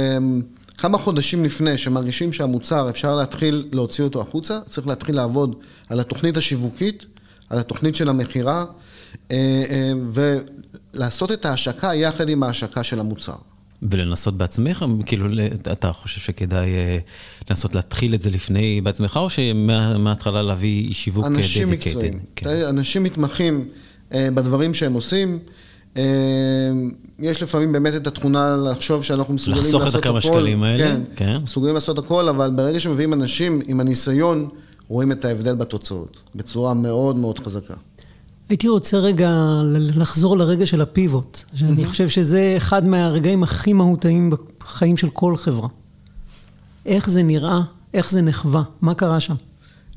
כמה 0.78 0.98
חודשים 0.98 1.44
לפני 1.44 1.78
שמרגישים 1.78 2.32
שהמוצר, 2.32 2.90
אפשר 2.90 3.14
להתחיל 3.14 3.68
להוציא 3.72 4.04
אותו 4.04 4.20
החוצה, 4.20 4.60
צריך 4.60 4.86
להתחיל 4.86 5.16
לעבוד 5.16 5.56
על 5.88 6.00
התוכנית 6.00 6.36
השיווקית, 6.36 7.06
על 7.50 7.58
התוכנית 7.58 7.94
של 7.94 8.08
המכירה, 8.08 8.64
אה, 9.30 9.36
אה, 9.70 9.92
ולעשות 10.94 11.32
את 11.32 11.44
ההשקה 11.44 11.94
יחד 11.94 12.28
עם 12.28 12.42
ההשקה 12.42 12.84
של 12.84 13.00
המוצר. 13.00 13.36
ולנסות 13.82 14.36
בעצמך? 14.36 14.84
כאילו, 15.06 15.26
אתה 15.72 15.92
חושב 15.92 16.20
שכדאי 16.20 16.74
אה, 16.74 16.98
לנסות 17.50 17.74
להתחיל 17.74 18.14
את 18.14 18.20
זה 18.20 18.30
לפני 18.30 18.80
בעצמך, 18.80 19.16
או 19.16 19.30
שמההתחלה 19.30 20.42
להביא 20.42 20.94
שיווק 20.94 21.24
דדיקטד? 21.24 21.40
אנשים 21.40 21.70
מקצועיים. 21.70 22.18
כן. 22.36 22.48
אנשים 22.68 23.02
מתמחים 23.02 23.68
בדברים 24.10 24.74
שהם 24.74 24.92
עושים. 24.92 25.38
יש 27.18 27.42
לפעמים 27.42 27.72
באמת 27.72 27.94
את 27.94 28.06
התכונה 28.06 28.56
לחשוב 28.70 29.04
שאנחנו 29.04 29.34
מסוגלים 29.34 29.62
לעשות 29.62 29.74
הכל. 29.74 29.84
לחסוך 29.84 29.96
את 29.96 30.00
הכמה 30.00 30.20
שקלים 30.20 30.62
האלה. 30.62 30.84
כן, 30.84 31.02
כן. 31.16 31.36
מסוגלים 31.42 31.74
לעשות 31.74 31.98
הכל, 31.98 32.28
אבל 32.28 32.50
ברגע 32.50 32.80
שמביאים 32.80 33.12
אנשים 33.12 33.60
עם 33.66 33.80
הניסיון, 33.80 34.48
רואים 34.88 35.12
את 35.12 35.24
ההבדל 35.24 35.54
בתוצאות, 35.54 36.20
בצורה 36.34 36.74
מאוד 36.74 37.16
מאוד 37.16 37.38
חזקה. 37.38 37.74
הייתי 38.48 38.68
רוצה 38.68 38.98
רגע 38.98 39.60
לחזור 39.74 40.36
לרגע 40.36 40.66
של 40.66 40.80
הפיבוט, 40.80 41.40
שאני 41.54 41.84
mm-hmm. 41.84 41.88
חושב 41.88 42.08
שזה 42.08 42.54
אחד 42.56 42.84
מהרגעים 42.84 43.42
הכי 43.42 43.72
מהותיים 43.72 44.30
בחיים 44.60 44.96
של 44.96 45.08
כל 45.08 45.36
חברה. 45.36 45.68
איך 46.86 47.10
זה 47.10 47.22
נראה, 47.22 47.60
איך 47.94 48.10
זה 48.10 48.22
נחווה, 48.22 48.62
מה 48.80 48.94
קרה 48.94 49.20
שם? 49.20 49.34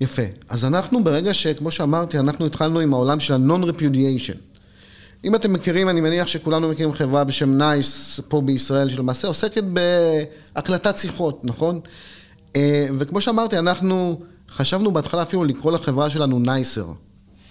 יפה. 0.01 0.22
אז 0.50 0.65
אנחנו 0.65 1.03
ברגע 1.03 1.34
שכמו 1.34 1.72
שאמרתי, 1.72 2.19
אנחנו 2.19 2.46
התחלנו 2.46 2.79
עם 2.79 2.93
העולם 2.93 3.19
של 3.19 3.34
ה-non-repudiation. 3.34 4.38
אם 5.25 5.36
אתם 5.36 5.53
מכירים, 5.53 5.89
אני 5.89 6.01
מניח 6.01 6.27
שכולנו 6.27 6.69
מכירים 6.69 6.93
חברה 6.93 7.24
בשם 7.24 7.58
נייס 7.58 8.19
פה 8.27 8.41
בישראל, 8.41 8.89
שלמעשה 8.89 9.27
עוסקת 9.27 9.63
בהקלטת 9.63 10.98
שיחות, 10.98 11.41
נכון? 11.43 11.79
אה, 12.55 12.88
וכמו 12.98 13.22
שאמרתי, 13.22 13.58
אנחנו 13.58 14.19
חשבנו 14.50 14.91
בהתחלה 14.91 15.22
אפילו 15.22 15.44
לקרוא 15.44 15.72
לחברה 15.72 16.10
שלנו 16.10 16.39
נייסר. 16.39 16.86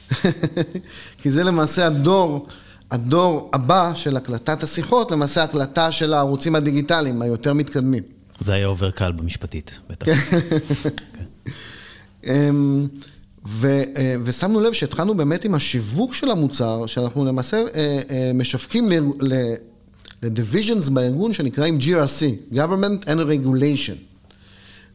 כי 1.19 1.31
זה 1.31 1.45
למעשה 1.45 1.87
הדור, 1.87 2.47
הדור 2.90 3.50
הבא 3.52 3.93
של 3.95 4.17
הקלטת 4.17 4.62
השיחות, 4.62 5.11
למעשה 5.11 5.43
הקלטה 5.43 5.93
של 5.93 6.14
הערוצים 6.14 6.55
הדיגיטליים 6.55 7.23
היותר 7.23 7.55
מתקדמים. 7.55 8.02
זה 8.40 8.52
היה 8.52 8.67
עובר 8.67 8.90
קל 8.90 9.12
במשפטית, 9.12 9.78
בטח. 9.90 10.07
אמ, 12.25 12.87
ו, 13.47 13.83
אה, 13.97 14.14
ושמנו 14.23 14.61
לב 14.61 14.73
שהתחלנו 14.73 15.14
באמת 15.14 15.45
עם 15.45 15.55
השיווק 15.55 16.14
של 16.14 16.31
המוצר, 16.31 16.87
שאנחנו 16.87 17.25
למעשה 17.25 17.57
אה, 17.57 18.00
אה, 18.11 18.31
משווקים 18.35 18.88
ל-divisions 19.21 20.90
בארגון 20.90 21.33
שנקראים 21.33 21.78
GRC, 21.78 22.55
Government 22.55 23.05
and 23.05 23.19
Regulation. 23.19 24.08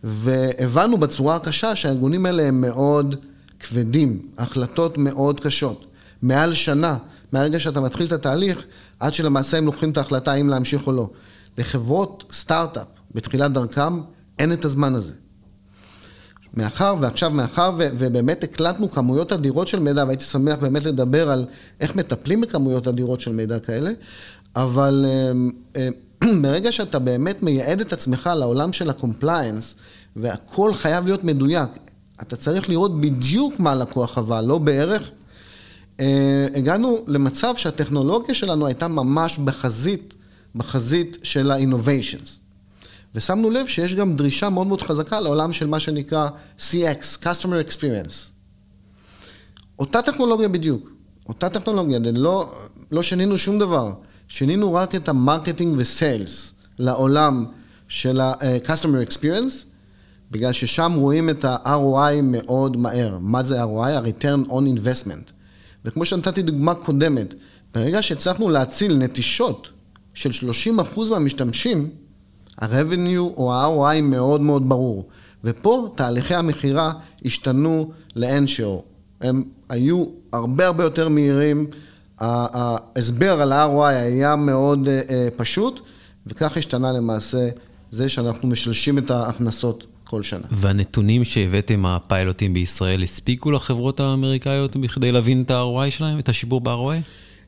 והבנו 0.03 0.97
בצורה 0.97 1.35
הקשה 1.35 1.75
שהארגונים 1.75 2.25
האלה 2.25 2.43
הם 2.43 2.61
מאוד 2.61 3.15
כבדים, 3.59 4.21
החלטות 4.37 4.97
מאוד 4.97 5.39
קשות. 5.39 5.85
מעל 6.21 6.53
שנה, 6.53 6.97
מהרגע 7.31 7.59
שאתה 7.59 7.81
מתחיל 7.81 8.05
את 8.07 8.11
התהליך, 8.11 8.65
עד 8.99 9.13
שלמעשה 9.13 9.57
הם 9.57 9.65
לוקחים 9.65 9.89
את 9.89 9.97
ההחלטה 9.97 10.31
האם 10.31 10.49
להמשיך 10.49 10.87
או 10.87 10.91
לא. 10.91 11.09
לחברות 11.57 12.23
סטארט-אפ 12.31 12.87
בתחילת 13.15 13.51
דרכם, 13.51 14.01
אין 14.39 14.53
את 14.53 14.65
הזמן 14.65 14.95
הזה. 14.95 15.13
מאחר 16.53 16.95
ועכשיו, 17.01 17.31
מאחר 17.31 17.71
ו, 17.77 17.87
ובאמת 17.97 18.43
הקלטנו 18.43 18.91
כמויות 18.91 19.31
אדירות 19.31 19.67
של 19.67 19.79
מידע, 19.79 20.03
והייתי 20.05 20.23
שמח 20.23 20.57
באמת 20.57 20.85
לדבר 20.85 21.29
על 21.29 21.45
איך 21.79 21.95
מטפלים 21.95 22.41
בכמויות 22.41 22.87
אדירות 22.87 23.19
של 23.19 23.31
מידע 23.31 23.59
כאלה, 23.59 23.91
אבל 24.55 25.05
אה, 25.07 25.31
אה, 25.75 25.89
ברגע 26.41 26.71
שאתה 26.71 26.99
באמת 26.99 27.43
מייעד 27.43 27.81
את 27.81 27.93
עצמך 27.93 28.29
לעולם 28.35 28.73
של 28.73 28.89
ה-compliance, 28.89 29.75
והכל 30.15 30.73
חייב 30.73 31.05
להיות 31.05 31.23
מדויק, 31.23 31.69
אתה 32.21 32.35
צריך 32.35 32.69
לראות 32.69 33.01
בדיוק 33.01 33.59
מה 33.59 33.71
הלקוח 33.71 34.13
חווה, 34.13 34.41
לא 34.41 34.57
בערך. 34.57 35.11
אה, 35.99 36.47
הגענו 36.55 36.97
למצב 37.07 37.53
שהטכנולוגיה 37.57 38.35
שלנו 38.35 38.67
הייתה 38.67 38.87
ממש 38.87 39.37
בחזית, 39.37 40.13
בחזית 40.55 41.17
של 41.23 41.51
ה-innovations. 41.51 42.29
ושמנו 43.15 43.49
לב 43.49 43.67
שיש 43.67 43.95
גם 43.95 44.15
דרישה 44.15 44.49
מאוד 44.49 44.67
מאוד 44.67 44.81
חזקה 44.81 45.19
לעולם 45.19 45.53
של 45.53 45.67
מה 45.67 45.79
שנקרא 45.79 46.29
CX, 46.59 47.23
Customer 47.23 47.69
Experience. 47.69 48.31
אותה 49.79 50.01
טכנולוגיה 50.01 50.49
בדיוק, 50.49 50.89
אותה 51.29 51.49
טכנולוגיה, 51.49 51.99
לא, 52.13 52.53
לא 52.91 53.03
שינינו 53.03 53.37
שום 53.37 53.59
דבר, 53.59 53.93
שינינו 54.27 54.73
רק 54.73 54.95
את 54.95 55.09
ה-marketing 55.09 55.75
ו-sales 55.77 56.53
לעולם 56.79 57.45
של 57.87 58.19
ה-Customer 58.19 59.09
Experience, 59.09 59.65
בגלל 60.31 60.53
ששם 60.53 60.93
רואים 60.95 61.29
את 61.29 61.45
ה-ROI 61.45 62.21
מאוד 62.23 62.77
מהר. 62.77 63.17
מה 63.21 63.43
זה 63.43 63.63
ROI? 63.63 63.89
ה-return 63.89 64.49
on 64.49 64.79
investment. 64.79 65.31
וכמו 65.85 66.05
שנתתי 66.05 66.41
דוגמה 66.41 66.75
קודמת, 66.75 67.33
ברגע 67.73 68.03
שהצלחנו 68.03 68.49
להציל 68.49 68.97
נטישות 68.97 69.69
של 70.13 70.49
30% 70.95 71.09
מהמשתמשים, 71.09 71.89
ה-revenue 72.57 73.37
או 73.37 73.53
ה-ROI 73.53 74.01
מאוד 74.01 74.41
מאוד 74.41 74.69
ברור. 74.69 75.07
ופה 75.43 75.93
תהליכי 75.95 76.35
המכירה 76.35 76.93
השתנו 77.25 77.91
לאין 78.15 78.47
שיעור. 78.47 78.85
הם 79.21 79.43
היו 79.69 80.05
הרבה 80.33 80.65
הרבה 80.67 80.83
יותר 80.83 81.09
מהירים, 81.09 81.67
ההסבר 82.19 83.41
על 83.41 83.51
ה-ROI 83.51 83.93
היה 83.93 84.35
מאוד 84.35 84.87
uh, 84.87 85.11
פשוט, 85.37 85.79
וכך 86.27 86.57
השתנה 86.57 86.91
למעשה 86.91 87.49
זה 87.91 88.09
שאנחנו 88.09 88.47
משלשים 88.47 88.97
את 88.97 89.11
ההכנסות 89.11 89.83
כל 90.03 90.23
שנה. 90.23 90.47
והנתונים 90.51 91.23
שהבאתם, 91.23 91.85
הפיילוטים 91.85 92.53
בישראל, 92.53 93.03
הספיקו 93.03 93.51
לחברות 93.51 93.99
האמריקאיות 93.99 94.75
בכדי 94.75 95.11
להבין 95.11 95.41
את 95.41 95.51
ה-ROI 95.51 95.91
שלהם, 95.91 96.19
את 96.19 96.29
השיפור 96.29 96.61
ב-ROI? 96.61 96.97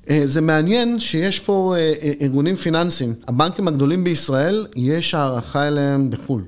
אה, 0.09 0.21
זה 0.25 0.41
מעניין 0.41 0.99
שיש 0.99 1.39
פה 1.39 1.75
אה, 1.77 1.93
אה, 2.01 2.11
ארגונים 2.21 2.55
פיננסיים. 2.55 3.13
הבנקים 3.27 3.67
הגדולים 3.67 4.03
בישראל, 4.03 4.67
יש 4.75 5.13
הערכה 5.13 5.67
אליהם 5.67 6.09
בחו"ל. 6.09 6.43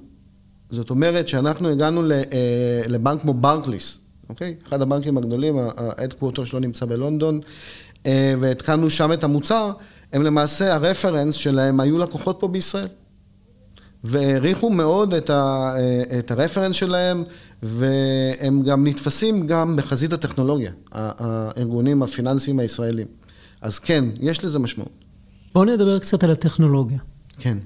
זאת 0.70 0.90
אומרת 0.90 1.28
שאנחנו 1.28 1.70
הגענו 1.70 2.02
לבנק 2.88 3.22
כמו 3.22 3.34
ברקליס, 3.34 4.00
אוקיי? 4.30 4.56
אחד 4.68 4.82
הבנקים 4.82 5.18
הגדולים, 5.18 5.58
ה-headquarter 5.58 6.46
שלו 6.46 6.60
נמצא 6.60 6.86
בלונדון, 6.86 7.40
והתקנו 8.40 8.90
שם 8.90 9.14
את 9.14 9.24
המוצר, 9.24 9.72
הם 10.14 10.24
למעשה, 10.24 10.76
הרפרנס 10.76 11.36
שלהם 11.36 11.80
היו 11.80 11.98
לקוחות 11.98 12.38
פה 12.40 12.48
בישראל. 12.48 12.88
והעריכו 14.04 14.70
מאוד 14.70 15.14
את, 15.14 15.30
ה, 15.30 15.74
את 16.20 16.32
הרפרנס 16.32 16.76
שלהם, 16.76 17.24
והם 17.64 18.62
גם 18.64 18.88
נתפסים 18.88 19.48
גם 19.48 19.76
בחזית 19.76 20.14
הטכנולוגיה, 20.14 20.72
הארגונים 20.92 22.04
הפיננסיים 22.04 22.60
הישראלים. 22.60 23.08
אז 23.62 23.80
כן, 23.80 24.06
יש 24.22 24.46
לזה 24.46 24.60
משמעות. 24.60 24.92
בואו 25.54 25.66
נדבר 25.66 26.00
קצת 26.00 26.24
על 26.24 26.32
הטכנולוגיה. 26.32 27.00
כן. 27.40 27.58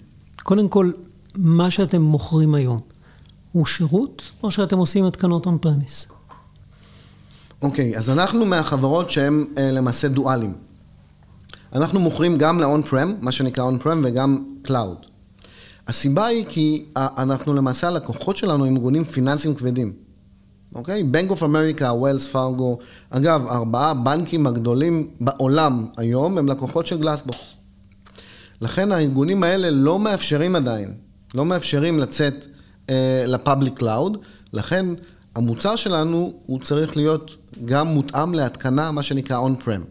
קודם 0.44 0.70
כל, 0.70 0.92
מה 1.36 1.72
שאתם 1.72 2.02
מוכרים 2.02 2.56
היום, 2.56 2.80
הוא 3.52 3.66
שירות, 3.66 4.32
או 4.44 4.52
שאתם 4.52 4.78
עושים 4.78 5.06
התקנות 5.06 5.46
on-premise? 5.46 6.08
אוקיי, 7.62 7.98
אז 7.98 8.10
אנחנו 8.10 8.46
מהחברות 8.46 9.12
שהן 9.12 9.46
אה, 9.58 9.72
למעשה 9.72 10.08
dualים. 10.08 10.54
אנחנו 11.74 12.00
מוכרים 12.00 12.38
גם 12.38 12.60
ל-on-prem, 12.60 13.08
מה 13.22 13.32
שנקרא 13.32 13.70
on-prem, 13.70 13.98
וגם 14.04 14.44
cloud. 14.68 15.08
הסיבה 15.88 16.26
היא 16.26 16.46
כי 16.50 16.86
אנחנו 16.96 17.54
למעשה, 17.54 17.88
הלקוחות 17.88 18.38
שלנו 18.38 18.66
הם 18.66 18.76
ארגונים 18.76 19.04
פיננסיים 19.04 19.56
כבדים. 19.56 19.94
אוקיי? 20.76 21.04
Bank 21.14 21.32
of 21.32 21.38
America, 21.38 21.82
Wells 21.82 22.34
Fargo, 22.34 22.84
אגב, 23.10 23.48
ארבעה 23.48 23.94
בנקים 23.94 24.48
הגדולים 24.48 25.08
בעולם 25.22 25.86
היום 25.98 26.38
הם 26.38 26.48
לקוחות 26.48 26.88
של 26.88 26.98
גלאסבוקס. 26.98 27.54
לכן 28.62 28.92
הארגונים 28.92 29.44
האלה 29.44 29.70
לא 29.70 30.00
מאפשרים 30.00 30.56
עדיין, 30.56 30.94
לא 31.36 31.46
מאפשרים 31.46 32.00
לצאת 32.00 32.46
אה, 32.90 33.24
ל-public 33.28 33.78
cloud, 33.78 34.18
לכן 34.54 34.86
המוצר 35.36 35.76
שלנו 35.76 36.34
הוא 36.46 36.60
צריך 36.60 36.98
להיות 36.98 37.36
גם 37.66 37.88
מותאם 37.88 38.34
להתקנה, 38.34 38.92
מה 38.92 39.04
שנקרא 39.04 39.48
on-prem. 39.48 39.82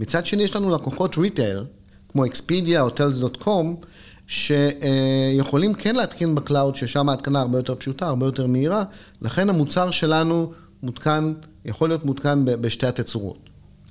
מצד 0.00 0.26
שני, 0.26 0.42
יש 0.42 0.56
לנו 0.56 0.70
לקוחות 0.70 1.18
retail, 1.18 1.64
כמו 2.08 2.24
Expedia, 2.24 2.98
hotels.com, 2.98 3.86
שיכולים 4.26 5.74
כן 5.74 5.96
להתקין 5.96 6.34
ב-cloud, 6.34 6.76
ששם 6.76 7.08
ההתקנה 7.08 7.40
הרבה 7.40 7.58
יותר 7.58 7.74
פשוטה, 7.74 8.06
הרבה 8.06 8.26
יותר 8.26 8.46
מהירה, 8.46 8.84
לכן 9.22 9.48
המוצר 9.48 9.90
שלנו 9.90 10.52
מותקן, 10.82 11.32
יכול 11.64 11.88
להיות 11.88 12.04
מותקן 12.04 12.44
בשתי 12.44 12.86
התצורות. 12.86 13.38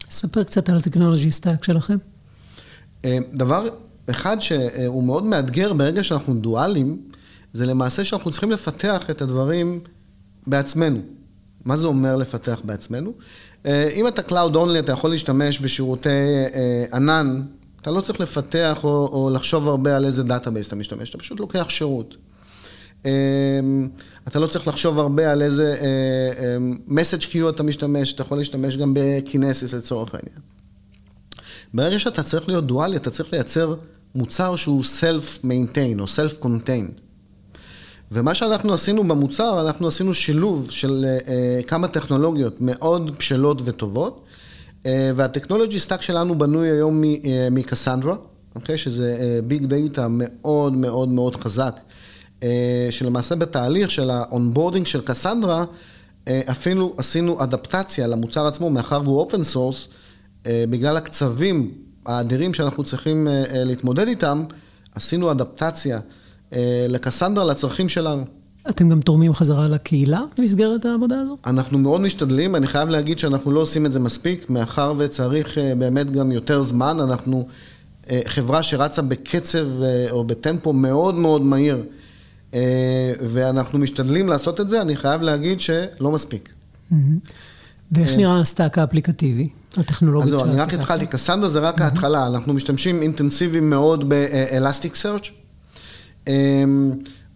ספר 0.10 0.44
קצת 0.44 0.70
על 0.70 0.76
ה-technology 0.78 1.32
stack 1.32 1.64
שלכם. 1.64 1.98
אה, 3.06 3.18
דבר 3.34 3.68
אחד 4.10 4.38
שהוא 4.40 5.04
מאוד 5.04 5.24
מאתגר 5.24 5.74
ברגע 5.74 6.04
שאנחנו 6.04 6.34
דואליים, 6.34 7.02
זה 7.54 7.66
למעשה 7.66 8.06
שאנחנו 8.06 8.32
צריכים 8.32 8.52
לפתח 8.52 9.10
את 9.10 9.22
הדברים 9.22 9.80
בעצמנו. 10.48 11.00
מה 11.66 11.78
זה 11.78 11.88
אומר 11.88 12.16
לפתח 12.16 12.62
בעצמנו? 12.64 13.14
אה, 13.66 13.90
אם 13.96 14.08
אתה 14.08 14.22
Cloud 14.22 14.54
Only, 14.54 14.80
אתה 14.80 14.92
יכול 14.92 15.10
להשתמש 15.10 15.60
בשירותי 15.60 16.10
אה, 16.54 16.86
ענן 16.94 17.42
אתה 17.82 17.92
לא 17.92 18.02
צריך 18.02 18.20
לפתח 18.20 18.80
או, 18.84 19.08
או 19.12 19.30
לחשוב 19.30 19.68
הרבה 19.68 19.98
על 19.98 20.06
איזה 20.06 20.24
database 20.24 20.68
אתה 20.68 20.76
משתמש, 20.76 21.10
אתה 21.10 21.18
פשוט 21.18 21.40
לוקח 21.40 21.70
שירות. 21.70 22.18
אתה 24.28 24.40
לא 24.40 24.48
צריך 24.48 24.68
לחשוב 24.68 25.00
הרבה 25.00 25.32
על 25.32 25.42
איזה 25.42 25.76
אה, 25.82 27.18
queue 27.30 27.50
אתה 27.50 27.64
משתמש, 27.64 28.14
אתה 28.14 28.22
יכול 28.22 28.38
להשתמש 28.38 28.78
גם 28.78 28.94
ב-Kinesis 28.96 29.74
לצורך 29.74 30.16
העניין. 30.16 30.40
ברגע 31.74 32.00
שאתה 32.00 32.24
צריך 32.24 32.48
להיות 32.48 32.68
דואלי, 32.68 32.98
אתה 32.98 33.10
צריך 33.10 33.34
לייצר 33.34 33.76
מוצר 34.16 34.56
שהוא 34.56 34.84
self-maintain 34.84 36.00
או 36.00 36.06
self-contained. 36.06 37.07
ומה 38.12 38.36
שאנחנו 38.36 38.74
עשינו 38.74 39.04
במוצר, 39.04 39.68
אנחנו 39.68 39.88
עשינו 39.88 40.14
שילוב 40.14 40.72
של 40.72 41.06
uh, 41.26 41.64
כמה 41.68 41.88
טכנולוגיות 41.88 42.62
מאוד 42.62 43.18
בשלות 43.18 43.62
וטובות, 43.66 44.26
אה, 44.88 45.12
וה-technology 45.16 45.80
stack 45.80 46.02
שלנו 46.02 46.38
בנוי 46.38 46.70
היום 46.70 47.04
אה, 47.04 47.48
מ-Cassandra, 47.52 48.16
אוקיי? 48.56 48.78
שזה 48.78 49.42
big 49.48 49.62
אה, 49.62 49.68
data 49.68 50.08
מאוד 50.10 50.74
מאוד 50.74 51.10
מאוד 51.10 51.36
חזק, 51.36 51.80
שלמעשה 52.90 53.36
בתהליך 53.36 53.92
של 53.92 54.10
ה-onboarding 54.10 54.86
של 54.86 55.02
קסנדרה, 55.02 55.66
אפילו 56.30 56.96
עשינו 56.98 57.44
אדפטציה 57.44 58.08
למוצר 58.08 58.48
עצמו, 58.48 58.70
מאחר 58.70 59.02
והוא 59.04 59.20
open 59.20 59.44
source, 59.44 59.88
בגלל 60.44 60.98
הקצבים 60.98 61.72
האדירים 62.06 62.54
שאנחנו 62.54 62.84
צריכים 62.84 63.28
להתמודד 63.52 64.08
איתם, 64.08 64.44
עשינו 64.96 65.32
אדפטציה 65.32 66.00
לקסנדרה 66.88 67.46
לצרכים 67.46 67.90
שלנו. 67.90 68.24
אתם 68.70 68.90
גם 68.90 69.02
תורמים 69.02 69.34
חזרה 69.34 69.68
לקהילה 69.68 70.22
במסגרת 70.38 70.86
העבודה 70.86 71.20
הזו? 71.20 71.38
אנחנו 71.46 71.78
מאוד 71.78 72.02
משתדלים, 72.02 72.56
אני 72.56 72.68
חייב 72.68 72.90
להגיד 72.90 73.20
שאנחנו 73.20 73.52
לא 73.52 73.60
עושים 73.60 73.86
את 73.86 73.92
זה 73.92 74.00
מספיק, 74.00 74.50
מאחר 74.50 74.94
וצריך 74.98 75.58
אה, 75.58 75.76
באמת 75.76 76.12
גם 76.12 76.32
יותר 76.32 76.64
זמן. 76.64 76.98
אנחנו 77.00 77.48
אה, 78.10 78.22
חברה 78.26 78.64
שרצה 78.64 79.02
בקצב 79.02 79.82
אה, 79.82 80.08
או 80.12 80.24
בטמפו 80.24 80.74
מאוד 80.74 81.16
מאוד 81.16 81.42
מהיר, 81.42 81.84
ואנחנו 83.22 83.80
משתדלים 83.80 84.28
לעשות 84.28 84.62
את 84.62 84.70
זה, 84.70 84.82
אני 84.82 84.96
חייב 84.96 85.22
להגיד 85.22 85.60
שלא 85.60 86.12
מספיק. 86.12 86.54
ואיך 87.92 88.12
נראה 88.12 88.40
ה-stack 88.40 88.78
האפליקטיבי, 88.78 89.50
הטכנולוגית 89.78 90.30
של 90.30 90.36
האפליקציה? 90.36 90.64
אז 90.64 90.70
אני 90.70 90.76
רק 90.76 90.82
התחלתי, 90.82 91.06
קסנדרה 91.08 91.50
זה 91.50 91.60
רק 91.60 91.82
ההתחלה, 91.82 92.28
אנחנו 92.28 92.54
משתמשים 92.54 93.02
אינטנסיביים 93.02 93.70
מאוד 93.70 94.10
ב-Elasticsearch. 94.10 95.32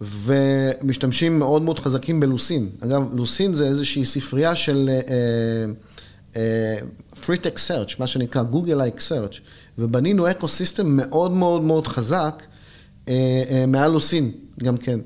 ומשתמשים 0.02 1.38
מאוד 1.38 1.62
מאוד 1.62 1.78
חזקים 1.78 2.20
ב-Lucene. 2.20 2.68
אגב, 2.80 3.14
Lucene 3.14 3.54
זה 3.54 3.66
איזושהי 3.66 4.04
ספרייה 4.04 4.56
של 4.56 4.90
uh, 4.90 6.34
uh, 6.34 6.36
free 7.14 7.38
text 7.44 7.58
search, 7.68 7.94
מה 7.98 8.06
שנקרא 8.06 8.42
Google-like 8.52 9.00
search, 9.00 9.40
ובנינו 9.78 10.30
ecosystem 10.30 10.96
מאוד 10.96 11.30
מאוד 11.30 11.62
מאוד 11.62 11.86
חזק 11.86 12.42
uh, 12.42 13.08
uh, 13.08 13.10
מעל 13.68 13.90
Lucene, 13.90 14.30
גם 14.62 14.76
כן. 14.76 15.00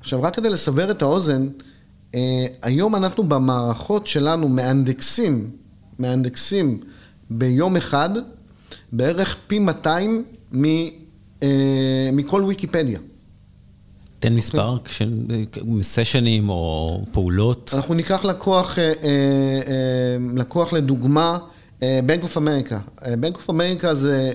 עכשיו, 0.00 0.22
רק 0.22 0.36
כדי 0.36 0.50
לסבר 0.50 0.90
את 0.90 1.02
האוזן, 1.02 1.48
uh, 2.12 2.14
היום 2.62 2.96
אנחנו 2.96 3.24
במערכות 3.24 4.06
שלנו 4.06 4.48
מאנדקסים, 4.48 5.50
מאנדקסים 5.98 6.80
ביום 7.30 7.76
אחד 7.76 8.10
בערך 8.92 9.36
פי 9.46 9.58
200 9.58 10.24
מ, 10.52 10.64
מכל 12.12 12.44
ויקיפדיה. 12.46 12.98
תן 14.18 14.34
מספר 14.34 14.76
של 14.90 15.24
סשנים 15.82 16.48
או 16.48 17.00
פעולות. 17.12 17.70
אנחנו 17.74 17.94
ניקח 17.94 18.24
לקוח, 18.24 18.78
אה, 18.78 18.84
אה, 18.84 18.90
אה, 19.08 20.16
לקוח 20.36 20.72
לדוגמה, 20.72 21.38
Bank 21.80 22.24
of 22.24 22.36
America. 22.36 23.02
Bank 23.02 23.36
of 23.36 23.48
America 23.48 23.94
זה 23.94 24.32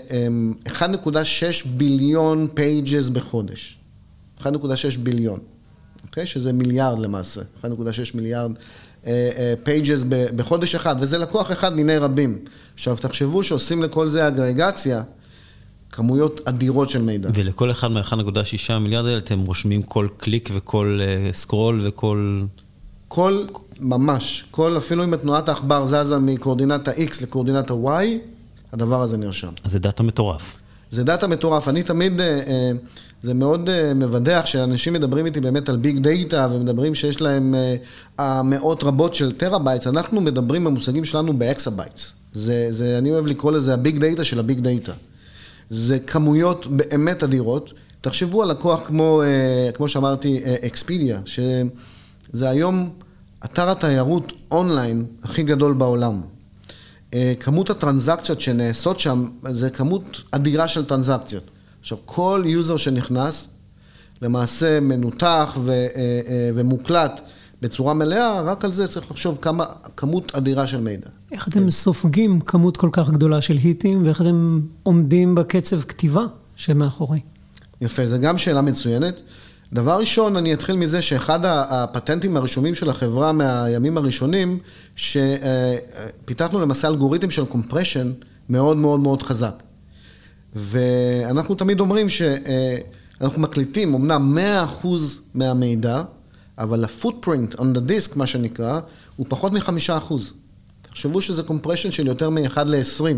1.6 0.68 1.68
billion 1.68 2.48
pages 2.54 3.10
בחודש. 3.10 3.78
1.6 4.40 4.48
billion, 5.04 5.40
אוקיי? 6.04 6.26
שזה 6.26 6.54
מיליארד 6.54 7.00
למעשה. 7.00 7.42
1.6 7.64 7.68
מיליארד 8.14 8.52
pages 9.64 10.04
בחודש 10.36 10.76
אחד, 10.76 10.96
וזה 11.00 11.18
לקוח 11.18 11.52
אחד 11.52 11.74
מיני 11.74 11.98
רבים. 11.98 12.40
עכשיו, 12.74 12.98
תחשבו 12.98 13.44
שעושים 13.44 13.84
לכל 13.84 14.10
זה 14.10 14.28
אגרגציה. 14.28 15.04
כמויות 15.92 16.42
אדירות 16.46 16.90
של 16.90 17.02
מידע. 17.02 17.30
ולכל 17.34 17.72
אחד 17.72 17.88
מה-1.6 17.88 18.78
מיליארד 18.80 19.06
האלה 19.06 19.18
אתם 19.18 19.40
רושמים 19.40 19.84
כל 19.84 20.08
קליק 20.18 20.50
וכל 20.54 21.00
uh, 21.02 21.36
scroll 21.36 21.82
וכל... 21.84 22.44
כל, 23.08 23.44
ממש, 23.80 24.46
כל, 24.52 24.78
אפילו 24.78 25.04
אם 25.04 25.16
תנועת 25.16 25.50
העכבר 25.50 25.86
זזה 25.86 26.20
מ-coordinate 26.20 26.88
ה-X 26.88 27.24
ל-coordinate 27.24 27.72
ה-Y, 27.72 28.06
הדבר 28.74 29.02
הזה 29.02 29.18
נרשם. 29.18 29.52
אז 29.64 29.72
זה 29.72 29.80
דאטה 29.80 30.04
מטורף. 30.04 30.42
זה 30.92 31.04
דאטה 31.04 31.28
מטורף. 31.28 31.68
אני 31.68 31.84
תמיד, 31.84 32.20
uh, 32.20 32.22
uh, 32.22 32.52
זה 33.24 33.34
מאוד 33.34 33.70
uh, 33.70 33.94
מבדח 33.96 34.42
שאנשים 34.46 34.94
מדברים 34.94 35.26
איתי 35.26 35.42
באמת 35.42 35.70
על 35.70 35.78
big 35.78 35.98
data 35.98 36.48
ומדברים 36.52 36.96
שיש 36.96 37.22
להם 37.22 37.56
uh, 38.20 38.24
מאות 38.44 38.84
רבות 38.84 39.16
של 39.16 39.32
terabytes. 39.32 39.88
אנחנו 39.88 40.22
מדברים 40.22 40.64
במושגים 40.64 41.06
שלנו 41.06 41.34
ב-exabytes. 41.38 42.14
זה, 42.34 42.68
זה, 42.70 42.98
אני 42.98 43.12
אוהב 43.12 43.26
לקרוא 43.26 43.52
לזה 43.52 43.74
ה-big 43.74 43.98
data 43.98 44.24
של 44.24 44.40
ה-big 44.40 44.60
data. 44.60 44.92
זה 45.72 46.00
כמויות 46.00 46.68
באמת 46.68 47.24
אדירות. 47.24 47.74
תחשבו 48.02 48.44
על 48.44 48.52
לקוח 48.52 48.80
כמו, 48.88 49.22
אה, 49.22 49.72
כמו 49.74 49.90
שאמרתי, 49.90 50.40
אקספידיה, 50.68 51.16
אה, 51.16 51.22
שזה 51.26 52.50
היום 52.50 52.90
אתר 53.46 53.70
התיירות 53.70 54.34
אונליין 54.52 55.06
הכי 55.24 55.44
גדול 55.44 55.74
בעולם. 55.74 56.22
אה, 57.14 57.34
כמות 57.40 57.70
הטרנזקציות 57.70 58.42
שנעשות 58.42 59.00
שם, 59.00 59.30
זה 59.52 59.70
כמות 59.70 60.22
אדירה 60.32 60.68
של 60.68 60.86
טרנזקציות. 60.86 61.44
עכשיו, 61.82 61.98
כל 62.06 62.44
user 62.46 62.78
שנכנס, 62.78 63.48
למעשה 64.22 64.80
מנותח 64.80 65.58
ו, 65.58 65.88
ומוקלט 66.56 67.22
בצורה 67.62 67.94
מלאה, 67.94 68.42
רק 68.42 68.66
על 68.66 68.74
זה 68.74 68.88
צריך 68.88 69.12
לחשוב 69.12 69.38
כמה, 69.42 69.66
כמות 69.98 70.36
אדירה 70.36 70.68
של 70.68 70.82
מידע. 70.82 71.08
איך 71.42 71.48
אתם. 71.48 71.70
סופגים 71.70 72.40
כמות 72.40 72.78
כל 72.78 72.90
כך 72.92 73.10
גדולה 73.10 73.42
של 73.42 73.58
hit-ים, 73.58 74.06
ואיך 74.06 74.22
אתם 74.22 74.62
עומדים 74.84 75.36
בקצב 75.36 75.82
כתיבה 75.82 76.22
שמאחורי? 76.56 77.20
יפה, 77.82 78.08
זו 78.08 78.20
גם 78.22 78.38
שאלה 78.38 78.62
מצוינת. 78.62 79.22
דבר 79.74 80.00
ראשון, 80.00 80.36
אני 80.36 80.54
אתחיל 80.54 80.76
מזה 80.76 81.02
שאחד 81.02 81.40
הפטנטים 81.46 82.38
הרשומים 82.38 82.76
של 82.76 82.90
החברה 82.90 83.32
מהימים 83.32 83.98
הראשונים, 83.98 84.60
שפיתחנו 84.96 86.60
למעשה 86.60 86.88
אלגוריתם 86.88 87.30
של 87.30 87.46
compression 87.46 88.12
מאוד 88.50 88.78
מאוד 88.78 89.00
מאוד 89.00 89.22
חזק. 89.24 89.64
ואנחנו 90.56 91.56
תמיד 91.56 91.80
אומרים 91.80 92.08
שאנחנו 92.10 93.42
מקליטים 93.42 93.94
אמנם 93.94 94.38
100% 94.84 94.88
מהמידע, 95.34 96.04
אבל 96.58 96.84
ה-footprint 96.84 97.56
on 97.56 97.64
the 97.76 97.88
disk, 97.88 98.12
מה 98.16 98.28
שנקרא, 98.28 98.80
הוא 99.16 99.26
פחות 99.30 99.54
מחמישה 99.54 99.98
אחוז. 99.98 100.34
תחשבו 100.92 101.22
שזה 101.22 101.44
compression 101.44 101.92
של 101.92 102.08
יותר 102.08 102.30
מ-1 102.30 102.64
ל-20. 102.66 103.16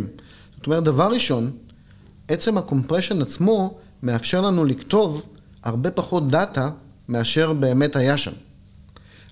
זאת 0.58 0.68
אומרת, 0.68 0.84
דבר 0.84 1.12
ראשון, 1.14 1.52
עצם 2.28 2.58
ה-compression 2.58 3.22
עצמו 3.22 3.78
מאפשר 4.04 4.42
לנו 4.42 4.66
לכתוב 4.66 5.30
הרבה 5.64 5.92
פחות 5.92 6.28
data 6.28 6.70
מאשר 7.10 7.54
באמת 7.54 7.96
היה 7.96 8.18
שם. 8.18 8.32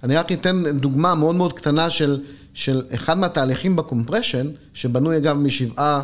אני 0.03 0.15
רק 0.15 0.31
אתן 0.31 0.63
דוגמה 0.79 1.15
מאוד 1.15 1.35
מאוד 1.35 1.53
קטנה 1.53 1.89
של, 1.89 2.21
של 2.53 2.81
אחד 2.95 3.17
מהתהליכים 3.17 3.75
בקומפרשן, 3.75 4.47
שבנוי 4.73 5.17
אגב 5.17 5.37
משבעה 5.37 6.01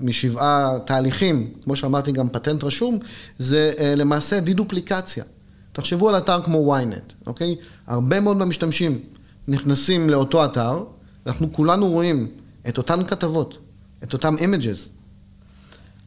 משבעה 0.00 0.78
תהליכים, 0.84 1.50
כמו 1.64 1.76
שאמרתי, 1.76 2.12
גם 2.12 2.28
פטנט 2.28 2.64
רשום, 2.64 2.98
זה 3.38 3.72
למעשה 3.96 4.40
דידופליקציה. 4.40 5.24
תחשבו 5.72 6.08
על 6.08 6.18
אתר 6.18 6.42
כמו 6.42 6.76
ynet, 6.76 7.26
אוקיי? 7.26 7.56
הרבה 7.86 8.20
מאוד 8.20 8.36
מהמשתמשים 8.36 8.98
נכנסים 9.48 10.10
לאותו 10.10 10.44
אתר, 10.44 10.84
ואנחנו 11.26 11.52
כולנו 11.52 11.88
רואים 11.88 12.28
את 12.68 12.78
אותן 12.78 13.04
כתבות, 13.04 13.58
את 14.02 14.12
אותם 14.12 14.34
images. 14.36 14.90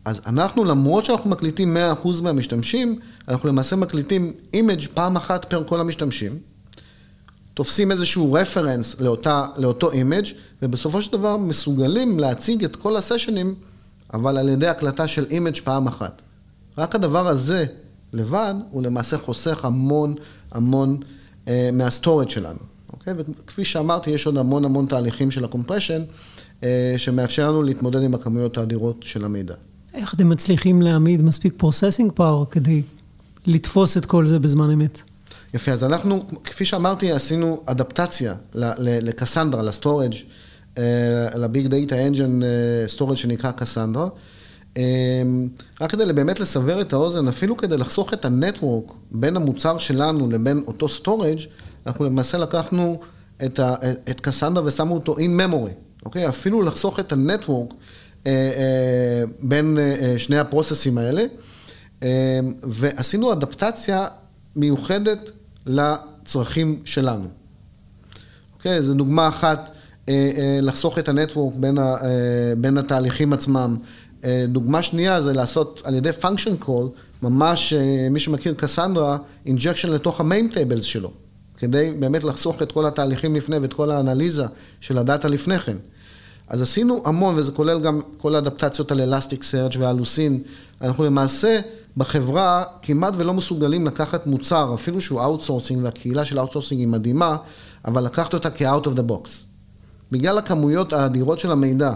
אז 0.06 0.22
אנחנו, 0.26 0.64
למרות 0.64 1.06
שאנחנו 1.06 1.30
מקליטים 1.30 1.78
100% 2.04 2.22
מהמשתמשים, 2.22 3.00
אנחנו 3.28 3.50
למעשה 3.50 3.76
מקליטים 3.76 4.34
image 4.56 4.88
פעם 4.94 5.16
אחת 5.16 5.46
per 5.46 5.64
כל 5.68 5.80
המשתמשים, 5.80 6.40
תופסים 7.54 7.92
איזשהו 7.92 8.34
reference 8.34 9.00
לאותה, 9.00 9.46
לאותו 9.58 9.92
image, 9.92 10.34
ובסופו 10.62 11.02
של 11.02 11.12
דבר 11.12 11.38
מסוגלים 11.38 12.20
להציג 12.20 12.64
את 12.64 12.76
כל 12.76 12.96
ה-session-ים, 12.96 13.56
אבל 14.14 14.38
על 14.38 14.50
ידי 14.50 14.68
הקלטה 14.68 15.08
של 15.08 15.26
image 15.26 15.62
פעם 15.64 15.88
אחת. 15.88 16.22
רק 16.78 16.96
הדבר 16.96 17.28
הזה 17.28 17.66
לבד, 18.14 18.54
הוא 18.72 18.84
למעשה 18.84 19.18
חוסך 19.18 19.66
המון 19.66 20.16
המון 20.52 20.98
אה, 21.48 21.70
מה-storage 21.74 22.30
שלנו. 22.30 22.75
אוקיי? 23.00 23.14
וכפי 23.18 23.66
שאמרתי, 23.66 24.10
יש 24.10 24.26
עוד 24.26 24.38
המון 24.38 24.66
המון 24.66 24.86
תהליכים 24.86 25.32
של 25.32 25.44
ה-compression, 25.44 26.02
אה, 26.64 26.94
שמאפשר 26.98 27.52
לנו 27.52 27.64
להתמודד 27.64 28.04
עם 28.04 28.14
הכמויות 28.14 28.58
האדירות 28.58 29.04
של 29.04 29.26
המידע. 29.26 29.54
איך 29.94 30.14
אתם 30.14 30.30
מצליחים 30.30 30.82
להעמיד 30.82 31.24
מספיק 31.24 31.54
processing 31.58 32.12
power 32.12 32.46
כדי 32.52 32.82
לתפוס 33.46 33.98
את 33.98 34.06
כל 34.06 34.26
זה 34.26 34.40
בזמן 34.40 34.72
אמת? 34.72 35.02
יפה, 35.54 35.72
אז 35.72 35.84
אנחנו, 35.84 36.24
כפי 36.44 36.66
שאמרתי, 36.66 37.12
עשינו 37.12 37.64
אדפטציה 37.66 38.34
לקסנדרה, 38.54 39.64
ל-storage, 39.64 40.14
ל-big 41.36 41.68
data 41.68 42.08
engine 42.08 42.40
storage 42.88 43.16
שנקרא 43.16 43.52
קסנדרה. 43.52 44.08
רק 45.82 45.92
כדי 45.92 46.14
באמת 46.14 46.40
לסבר 46.40 46.82
את 46.82 46.94
האוזן, 46.94 47.28
אפילו 47.28 47.58
כדי 47.58 47.78
לחסוך 47.78 48.14
את 48.14 48.26
ה-network 48.26 48.94
בין 49.12 49.36
המוצר 49.36 49.78
שלנו 49.78 50.30
לבין 50.30 50.64
אותו 50.68 50.90
storage, 50.90 51.40
אנחנו 51.88 52.06
למעשה 52.06 52.38
לקחנו 52.38 53.00
את, 53.46 53.60
ה, 53.60 53.76
את 54.10 54.20
קסנדרה 54.20 54.64
ושמו 54.66 54.94
אותו 54.94 55.16
in 55.16 55.42
memory, 55.42 55.74
אוקיי? 56.06 56.30
אפילו 56.30 56.62
לחסוך 56.62 57.00
את 57.00 57.12
הנטוורק 57.12 57.74
אה, 58.28 58.32
אה, 58.32 59.24
בין 59.40 59.78
אה, 59.78 60.16
שני 60.18 60.40
הפרוססים 60.40 60.98
האלה, 60.98 61.24
ועשינו 62.64 63.34
אדפטציה 63.34 64.08
מיוחדת 64.56 65.32
לצרכים 65.66 66.82
שלנו. 66.86 67.28
אוקיי? 68.54 68.82
זו 68.82 68.94
דוגמה 68.94 69.28
אחת, 69.28 69.72
לחסוך 70.62 71.00
את 71.00 71.10
הנטוורק 71.10 71.56
בין, 71.56 71.78
ה, 71.78 71.96
בין 72.58 72.78
התהליכים 72.78 73.34
עצמם. 73.34 73.78
דוגמה 74.48 74.84
שנייה 74.84 75.22
זה 75.22 75.34
לעשות 75.34 75.82
על 75.86 75.96
ידי 75.96 76.10
function 76.22 76.66
call, 76.66 76.88
ממש, 77.22 77.74
מי 78.12 78.20
שמכיר 78.20 78.54
קסנדרה, 78.54 79.18
injection 79.48 79.88
לתוך 79.88 80.20
ה-main 80.20 80.50
tables 80.54 80.84
שלו, 80.84 81.12
כדי 81.58 81.92
באמת 82.00 82.24
לחסוך 82.24 82.62
את 82.62 82.72
כל 82.72 82.86
התהליכים 82.86 83.36
לפני 83.36 83.58
ואת 83.58 83.74
כל 83.74 83.92
האנליזה 83.92 84.46
של 84.82 84.98
ה-data 84.98 85.28
לפני 85.28 85.60
כן. 85.60 85.78
אז 86.48 86.62
עשינו 86.62 87.02
המון, 87.06 87.36
וזה 87.38 87.52
כולל 87.52 87.80
גם 87.80 88.02
כל 88.18 88.36
האדפטציות 88.36 88.92
על 88.92 89.02
Elasticsearch 89.02 89.76
וה-Lucene. 89.76 90.42
אנחנו 90.82 91.04
למעשה 91.04 91.60
בחברה 91.98 92.64
כמעט 92.82 93.14
ולא 93.18 93.34
מסוגלים 93.34 93.86
לקחת 93.86 94.28
מוצר, 94.28 94.72
אפילו 94.74 95.02
שהוא 95.02 95.22
open 95.22 95.44
source, 95.44 95.84
והקהילה 95.84 96.26
של 96.26 96.40
open 96.40 96.56
source 96.56 96.80
היא 96.80 96.88
מדהימה, 96.88 97.38
אבל 97.86 98.04
לקחת 98.04 98.34
אותה 98.34 98.50
כ-out 98.52 98.86
of 98.86 98.98
the 98.98 99.12
box. 99.12 99.30
בגלל 100.12 100.38
הכמויות 100.38 100.94
האדירות 100.94 101.40
של 101.40 101.52
המידע 101.52 101.94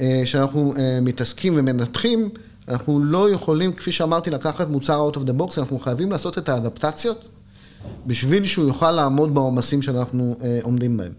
אה, 0.00 0.22
שאנחנו 0.24 0.72
אה, 0.78 0.98
מתעסקים 1.02 1.52
ומנתחים, 1.56 2.28
אנחנו 2.68 3.04
לא 3.04 3.30
יכולים, 3.30 3.72
כפי 3.72 3.92
שאמרתי, 3.92 4.30
לקחת 4.30 4.68
מוצר 4.68 5.10
out 5.10 5.16
of 5.16 5.20
the 5.20 5.40
box, 5.40 5.58
אנחנו 5.58 5.78
חייבים 5.78 6.10
לעשות 6.10 6.38
את 6.38 6.48
האדפטציות 6.48 7.24
בשביל 8.06 8.44
שהוא 8.44 8.66
יוכל 8.66 8.90
לעמוד 8.90 9.34
בעומסים 9.34 9.82
שאנחנו 9.82 10.36
אה, 10.42 10.58
עומדים 10.62 10.96
בהם. 10.96 11.12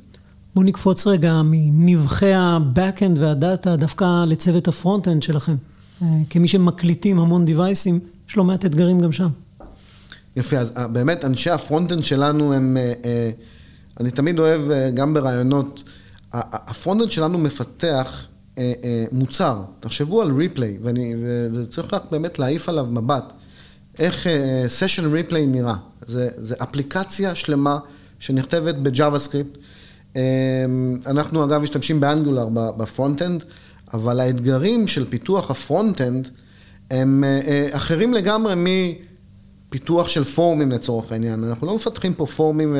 בואו 0.56 0.65
נקפוץ 0.65 1.08
רגע 1.08 1.41
מנבכי 1.46 2.34
ה-Backend 2.34 3.19
וה-data 3.20 3.76
דווקא 3.75 4.25
לצוות 4.28 4.67
ה-front-end 4.68 5.24
שלכם. 5.23 5.56
אה, 6.01 6.08
כמי 6.30 6.47
שמקליטים 6.47 7.19
המון 7.19 7.45
device-ים, 7.46 8.00
יש 8.30 8.38
לא 8.38 8.43
מעט 8.43 8.65
אתגרים 8.65 8.99
גם 8.99 9.12
שם. 9.12 9.30
יפה, 10.36 10.58
אז 10.58 10.73
אה, 10.78 10.88
באמת 10.88 11.25
אנשי 11.25 11.49
ה-front-end 11.50 12.04
שלנו 12.04 12.54
הם, 12.54 12.78
אה, 13.06 13.32
אני 13.99 14.12
תמיד 14.12 14.39
אוהב 14.39 14.62
גם 14.93 15.13
בראיונות, 15.13 15.84
ה-front-end 16.34 17.12
שלנו 17.12 17.38
מפתח 17.38 18.28
מוצר, 19.12 19.62
תחשבו 19.80 20.21
על 20.21 20.32
replay, 20.32 20.78
וצריך 21.54 21.93
רק 21.93 22.12
באמת 22.12 22.39
להעיף 22.39 22.69
עליו 22.69 22.86
מבט, 22.86 23.34
איך 24.00 24.28
session 24.68 25.13
replay 25.13 25.46
נראה. 25.46 25.76
זה, 26.06 26.30
זה 26.38 26.56
אפליקציה 26.64 27.36
שלמה 27.36 27.78
שנכתבת 28.20 28.76
ב-JavaScript. 28.76 29.58
אמ, 30.16 30.22
אנחנו 31.08 31.44
אגב 31.44 31.62
משתמשים 31.62 32.00
ב-Angular 32.00 32.48
ב-front-end, 32.52 33.44
אבל 33.94 34.20
האתגרים 34.20 34.88
של 34.88 35.06
פיתוח 35.10 35.52
ה-front-end 35.52 36.30
הם 36.92 37.24
אה, 37.24 37.40
אה, 37.48 37.68
אחרים 37.72 38.14
לגמרי 38.14 38.54
מפיתוח 39.70 40.08
של 40.08 40.24
פורומים 40.24 40.72
לצורך 40.72 41.12
העניין. 41.12 41.44
אנחנו 41.44 41.68
לא 41.68 41.76
מפתחים 41.76 42.14
פה 42.14 42.26
פורומים, 42.26 42.76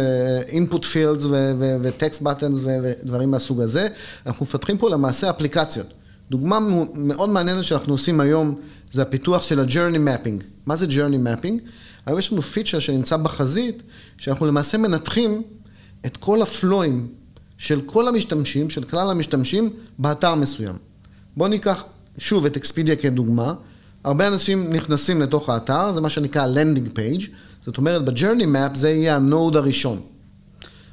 input 0.50 0.84
fields 0.84 1.26
וטקסט 1.60 2.22
buttons 2.22 2.58
ודברים 2.64 3.32
מהסוג 3.32 3.62
הזה, 3.62 3.88
אנחנו 4.26 4.46
מפתחים 4.46 4.78
פה 4.78 4.90
למעשה 4.90 5.30
אפליקציות. 5.30 5.94
דוגמה 6.32 6.60
מאוד 6.96 7.30
מעניינת 7.30 7.64
שאנחנו 7.64 7.94
עושים 7.94 8.20
היום 8.20 8.56
זה 8.92 9.02
הפיתוח 9.02 9.42
של 9.42 9.60
ה-journey 9.60 9.98
mapping. 10.08 10.44
מה 10.66 10.76
זה 10.76 10.86
journey 10.86 11.28
mapping? 11.28 11.62
היום 12.06 12.20
יש 12.20 12.32
לנו 12.32 12.42
פיצ'ר 12.42 12.80
שנמצא 12.80 13.18
בחזית, 13.18 13.84
שאנחנו 14.18 14.46
למעשה 14.46 14.78
מנתחים 14.78 15.42
את 16.06 16.18
כל 16.18 16.42
הפלואים 16.42 17.08
של 17.58 17.82
כל 17.86 18.08
המשתמשים, 18.08 18.70
של 18.70 18.84
כלל 18.84 19.10
המשתמשים, 19.10 19.70
באתר 20.00 20.36
מסוים. 20.36 20.76
בואו 21.38 21.50
ניקח 21.50 21.84
שוב 22.18 22.46
את 22.46 22.58
אקספידיה 22.58 22.96
כדוגמה. 22.96 23.54
הרבה 24.04 24.28
אנשים 24.28 24.74
נכנסים 24.74 25.22
לתוך 25.22 25.50
האתר, 25.50 25.92
זה 25.92 26.02
מה 26.02 26.10
שנקרא 26.10 26.48
landing 26.48 26.90
page, 26.94 27.22
זאת 27.66 27.78
אומרת, 27.78 28.06
ב-journey 28.06 28.44
map 28.44 28.76
זה 28.76 28.90
יהיה 28.90 29.16
ה-node 29.16 29.56
הראשון. 29.56 30.02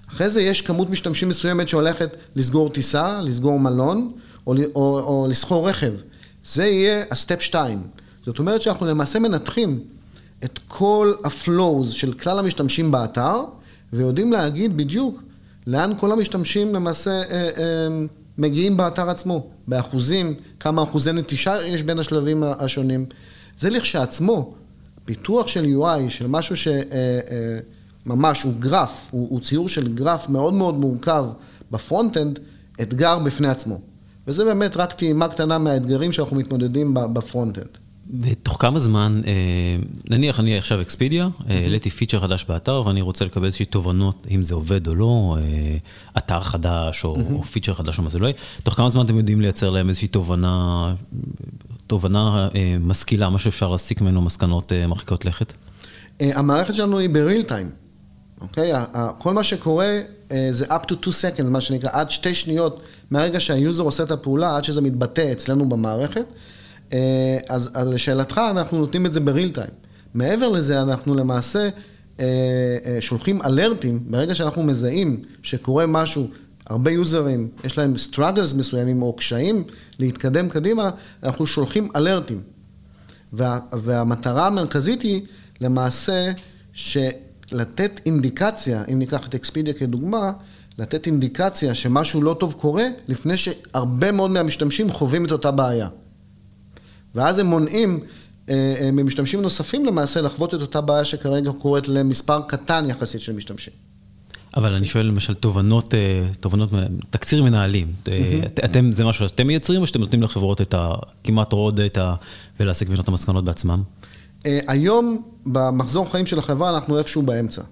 אחרי 0.09 0.31
זה 0.31 0.43
יש 0.43 0.61
כמות 0.61 0.91
משתמשים 0.91 1.29
מסוימת 1.29 1.69
שהולכת 1.69 2.17
לסגור 2.37 2.71
טיסה, 2.71 3.21
לסגור 3.21 3.61
מלון, 3.61 4.13
או, 4.47 4.55
או, 4.75 4.99
או 5.01 5.27
לשכור 5.31 5.69
רכב. 5.69 5.93
זה 6.45 6.65
יהיה 6.65 7.05
ה-step 7.11 7.41
2. 7.41 7.83
זאת 8.27 8.39
אומרת 8.39 8.63
שאנחנו 8.63 8.87
למעשה 8.87 9.19
מנתחים 9.19 9.81
את 10.45 10.59
כל 10.69 11.13
ה-flows 11.25 11.93
של 11.93 12.13
כלל 12.13 12.39
המשתמשים 12.39 12.91
באתר, 12.91 13.41
ויודעים 13.93 14.33
להגיד 14.33 14.77
בדיוק 14.77 15.23
לאן 15.67 15.93
כל 15.99 16.13
המשתמשים 16.13 16.75
למעשה 16.75 17.11
אה, 17.11 17.49
אה, 17.59 17.89
מגיעים 18.39 18.77
באתר 18.77 19.11
עצמו, 19.11 19.47
באחוזים, 19.69 20.35
כמה 20.61 20.83
אחוזי 20.83 21.13
נטישה 21.13 21.67
יש 21.67 21.83
בין 21.83 21.99
השלבים 21.99 22.43
השונים. 22.43 23.07
זה 23.59 23.71
לכשעצמו, 23.71 24.55
פיתוח 25.05 25.47
של 25.47 25.65
UI, 25.65 26.09
של 26.11 26.27
משהו 26.27 26.57
שממש 26.57 28.39
אה, 28.39 28.51
הוא 28.51 28.61
גרף, 28.61 29.09
הוא, 29.11 29.29
הוא 29.31 29.41
ציור 29.41 29.69
של 29.69 29.95
גרף 29.95 30.29
מאוד 30.29 30.55
מאוד 30.55 30.75
מורכב 30.75 31.25
ב-front-end, 31.71 32.39
אתגר 32.83 33.19
בפני 33.19 33.49
עצמו. 33.49 33.81
וזה 34.27 34.45
באמת 34.45 34.77
רק 34.77 34.93
טעימה 34.93 35.29
קטנה 35.29 35.59
מהאתגרים 35.59 36.13
שאנחנו 36.13 36.37
מתמודדים 36.37 36.95
ב-front-end. 36.95 37.79
ותוך 38.21 38.57
כמה 38.61 38.81
זמן, 38.81 39.21
אה, 39.27 39.33
נניח 40.11 40.41
אני 40.41 40.59
עכשיו 40.59 40.81
אקספידיה, 40.81 41.29
אה, 41.51 41.59
העליתי 41.59 41.91
feature 41.91 42.21
חדש 42.21 42.45
באתר 42.49 42.83
ואני 42.87 43.01
רוצה 43.01 43.25
לקבל 43.25 43.45
איזושהי 43.45 43.65
תובנות, 43.67 44.27
אם 44.31 44.43
זה 44.43 44.55
עובד 44.55 44.87
או 44.87 44.95
לא, 44.95 45.37
אה, 45.41 45.77
אתר 46.19 46.41
חדש 46.41 47.05
או, 47.05 47.17
או 47.33 47.43
פיצ'ר 47.43 47.75
חדש 47.75 47.99
או 47.99 48.03
מה 48.03 48.11
זה 48.11 48.19
לא 48.19 48.27
יהיה, 48.27 48.37
תוך 48.63 48.75
כמה 48.75 48.91
זמן 48.91 49.05
אתם 49.05 49.17
יודעים 49.17 49.41
לייצר 49.41 49.71
להם 49.71 49.89
איזושהי 49.89 50.09
תובנה, 50.09 50.95
תובנה 51.87 52.49
משכילה, 52.81 53.29
מה 53.29 53.39
שאפשר 53.39 53.71
להסיק 53.71 54.01
ממנו 54.01 54.23
מסקנות 54.23 54.73
מרחיקות 54.89 55.25
לכת? 55.25 55.53
המערכת 56.21 56.75
שלנו 56.75 56.99
היא 56.99 57.11
ב 57.11 57.17
real 57.17 57.43
time, 57.43 57.71
אוקיי? 58.41 58.73
כל 59.19 59.35
מה 59.35 59.45
שקורה 59.45 60.01
זה 60.51 60.65
up 60.65 60.83
to 60.89 60.93
two 60.93 61.09
seconds, 61.09 61.49
מה 61.49 61.61
שנקרא, 61.61 61.91
עד 61.93 62.11
שתי 62.11 62.35
שניות 62.35 62.83
מהרגע 63.11 63.41
שה 63.41 63.59
user 63.59 63.83
עושה 63.83 64.03
את 64.03 64.11
הפעולה, 64.11 64.57
עד 64.57 64.65
שזה 64.65 64.81
מתבטא 64.81 65.33
אצלנו 65.33 65.69
במערכת. 65.69 66.25
אה, 66.93 67.39
אז 67.49 67.71
לשאלתך, 67.87 68.41
אנחנו 68.51 68.79
נותנים 68.79 69.07
את 69.07 69.13
זה 69.13 69.21
ב 69.21 69.26
real 69.26 69.49
time. 69.49 69.71
מעבר 70.15 70.49
לזה, 70.49 70.83
אנחנו 70.83 71.15
למעשה 71.15 71.69
אה, 72.21 72.25
אה, 72.85 72.97
שולחים 73.01 73.43
אלרטים, 73.43 74.01
ברגע 74.11 74.35
שאנחנו 74.35 74.63
מזהים 74.63 75.23
שקורה 75.43 75.87
משהו, 75.87 76.29
הרבה 76.67 76.91
יוזרים, 76.91 77.49
יש 77.65 77.79
להם 77.79 77.95
struggles 78.11 78.57
מסוימים 78.57 79.03
או 79.03 79.17
קשיים 79.17 79.65
להתקדם 79.99 80.49
קדימה, 80.49 80.91
אנחנו 81.23 81.47
שולחים 81.47 81.89
אלרטים. 81.97 82.41
וה, 83.33 83.59
והמטרה 83.73 84.47
המרכזית 84.47 85.03
היא 85.03 85.23
למעשה 85.61 86.33
לתת 87.53 88.01
אינדיקציה, 88.07 88.85
אם 88.93 88.99
ניקח 88.99 89.29
את 89.29 89.35
אקספידיה 89.35 89.75
כדוגמה, 89.75 90.33
לתת 90.79 91.07
אינדיקציה 91.07 91.75
שמשהו 91.75 92.23
לא 92.23 92.37
טוב 92.41 92.53
קורה, 92.61 92.85
לפני 93.09 93.37
שהרבה 93.37 94.13
מאוד 94.13 94.31
מהמשתמשים 94.31 94.93
חווים 94.93 95.25
את 95.25 95.33
אותה 95.33 95.51
בעיה. 95.51 95.89
ואז 97.15 97.39
הם 97.39 97.47
מונעים 97.47 98.01
אה, 98.49 98.75
אה, 98.81 98.91
ממשתמשים 98.93 99.43
נוספים 99.43 99.87
למעשה 99.87 100.21
לחוות 100.21 100.55
את 100.55 100.61
אותה 100.61 100.81
בעיה 100.81 101.05
שכרגע 101.05 101.51
קורית 101.53 101.89
למספר 101.89 102.41
קטן 102.49 102.85
יחסית 102.91 103.21
של 103.21 103.33
משתמשים. 103.33 103.75
אבל 104.57 104.73
אני 104.73 104.87
שואל 104.87 105.07
למשל 105.07 105.35
תובנות, 105.35 105.95
אה, 105.95 106.27
תובנות, 106.41 106.71
תקציר 107.11 107.43
מנהלים. 107.43 107.93
אתם, 108.65 108.93
זה 108.93 109.05
משהו 109.05 109.29
שאתם 109.29 109.47
מייצרים 109.47 109.81
או 109.81 109.87
שאתם 109.87 110.01
נותנים 110.01 110.23
לחברות 110.23 110.61
את 110.61 110.75
ה... 110.75 110.91
כמעט 111.25 111.53
raw 111.53 111.57
data 111.77 112.01
ולהסיק 112.61 112.89
ממנו 112.89 113.03
את 113.03 113.09
המסקנות 113.09 113.45
בעצמם? 113.45 113.83
היום, 114.45 115.23
במחזור 115.47 116.11
חיים 116.11 116.27
של 116.27 116.39
החברה, 116.39 116.71
אנחנו 116.71 116.99
איפשהו 116.99 117.23
באמצע. 117.23 117.63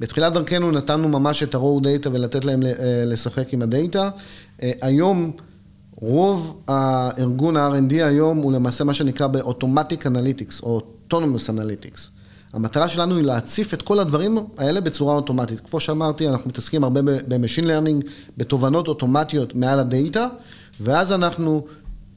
בתחילת 0.00 0.32
דרכנו 0.32 0.70
נתנו 0.70 1.08
ממש 1.08 1.42
את 1.42 1.54
ה-raw 1.54 1.82
data 1.84 2.08
ולתת 2.12 2.44
להם 2.44 2.60
לשחק 3.06 3.52
עם 3.52 3.62
הדאטה. 3.62 4.10
היום... 4.60 5.32
רוב 6.00 6.62
הארגון 6.68 7.56
ה-R&D 7.56 7.94
היום 7.94 8.38
הוא 8.38 8.52
למעשה 8.52 8.84
מה 8.84 8.94
שנקרא 8.94 9.26
ב-Automatic 9.26 10.02
Analytics 10.04 10.62
או 10.62 10.82
Autonomous 11.10 11.48
Analytics. 11.48 12.00
המטרה 12.52 12.88
שלנו 12.88 13.16
היא 13.16 13.24
להציף 13.24 13.74
את 13.74 13.82
כל 13.82 13.98
הדברים 13.98 14.38
האלה 14.58 14.80
בצורה 14.80 15.14
אוטומטית. 15.14 15.60
כמו 15.70 15.80
שאמרתי, 15.80 16.28
אנחנו 16.28 16.50
מתעסקים 16.50 16.84
הרבה 16.84 17.02
ב-Machine 17.02 17.64
Learning, 17.64 18.06
בתובנות 18.36 18.88
אוטומטיות 18.88 19.54
מעל 19.54 19.78
הדאטה, 19.78 20.26
ואז 20.80 21.12
אנחנו 21.12 21.66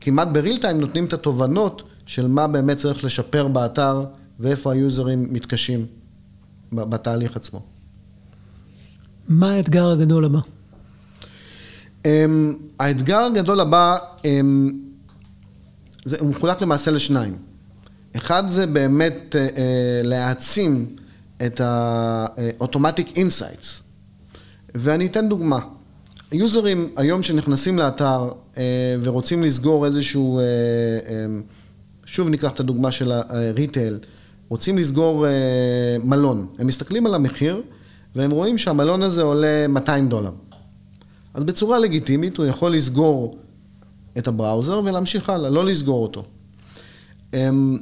כמעט 0.01 0.27
בריל 0.27 0.57
טיים 0.57 0.77
נותנים 0.77 1.05
את 1.05 1.13
התובנות 1.13 1.83
של 2.11 2.27
מה 2.27 2.47
באמת 2.47 2.77
צריך 2.77 3.03
לשפר 3.03 3.47
באתר 3.47 4.05
ואיפה 4.39 4.73
היוזרים 4.73 5.33
מתקשים 5.33 5.85
בתהליך 6.73 7.35
עצמו. 7.35 7.61
מה 9.27 9.51
האתגר 9.51 9.91
הגדול 9.91 10.25
הבא? 10.25 10.39
Um, 12.03 12.07
האתגר 12.79 13.19
הגדול 13.19 13.59
הבא, 13.59 13.97
um, 14.17 14.23
זה, 16.05 16.17
הוא 16.19 16.29
מחולק 16.29 16.61
למעשה 16.61 16.91
לשניים. 16.91 17.37
אחד 18.15 18.43
זה 18.49 18.67
באמת 18.67 19.35
uh, 19.35 20.07
להעצים 20.07 20.95
את 21.45 21.61
ה-Automatic 21.61 23.15
Insights. 23.15 23.83
ואני 24.75 25.05
אתן 25.05 25.29
דוגמה. 25.29 25.59
יוזרים 26.31 26.93
היום 26.97 27.23
שנכנסים 27.23 27.77
לאתר 27.77 28.31
uh, 28.53 28.57
ורוצים 29.01 29.43
לסגור 29.43 29.85
איזשהו, 29.85 30.39
uh, 30.39 31.07
um, 31.07 31.60
שוב 32.11 32.29
ניקח 32.29 32.51
את 32.51 32.59
הדוגמה 32.59 32.91
של 32.91 33.11
הריטייל, 33.11 33.99
רוצים 34.49 34.77
לסגור 34.77 35.25
אה, 35.25 35.29
מלון. 36.05 36.47
הם 36.59 36.67
מסתכלים 36.67 37.05
על 37.05 37.13
המחיר 37.13 37.61
והם 38.15 38.31
רואים 38.31 38.57
שהמלון 38.57 39.03
הזה 39.03 39.21
עולה 39.21 39.67
200 39.69 40.09
דולר. 40.09 40.31
אז 41.33 41.43
בצורה 41.43 41.79
לגיטימית 41.79 42.37
הוא 42.37 42.45
יכול 42.45 42.73
לסגור 42.73 43.37
את 44.17 44.27
ה 44.27 44.34
browser 44.34 44.81
ולהמשיך 44.85 45.29
הלאה, 45.29 45.49
לא 45.49 45.65
לסגור 45.65 46.03
אותו. 46.03 46.23
אמ, 47.33 47.77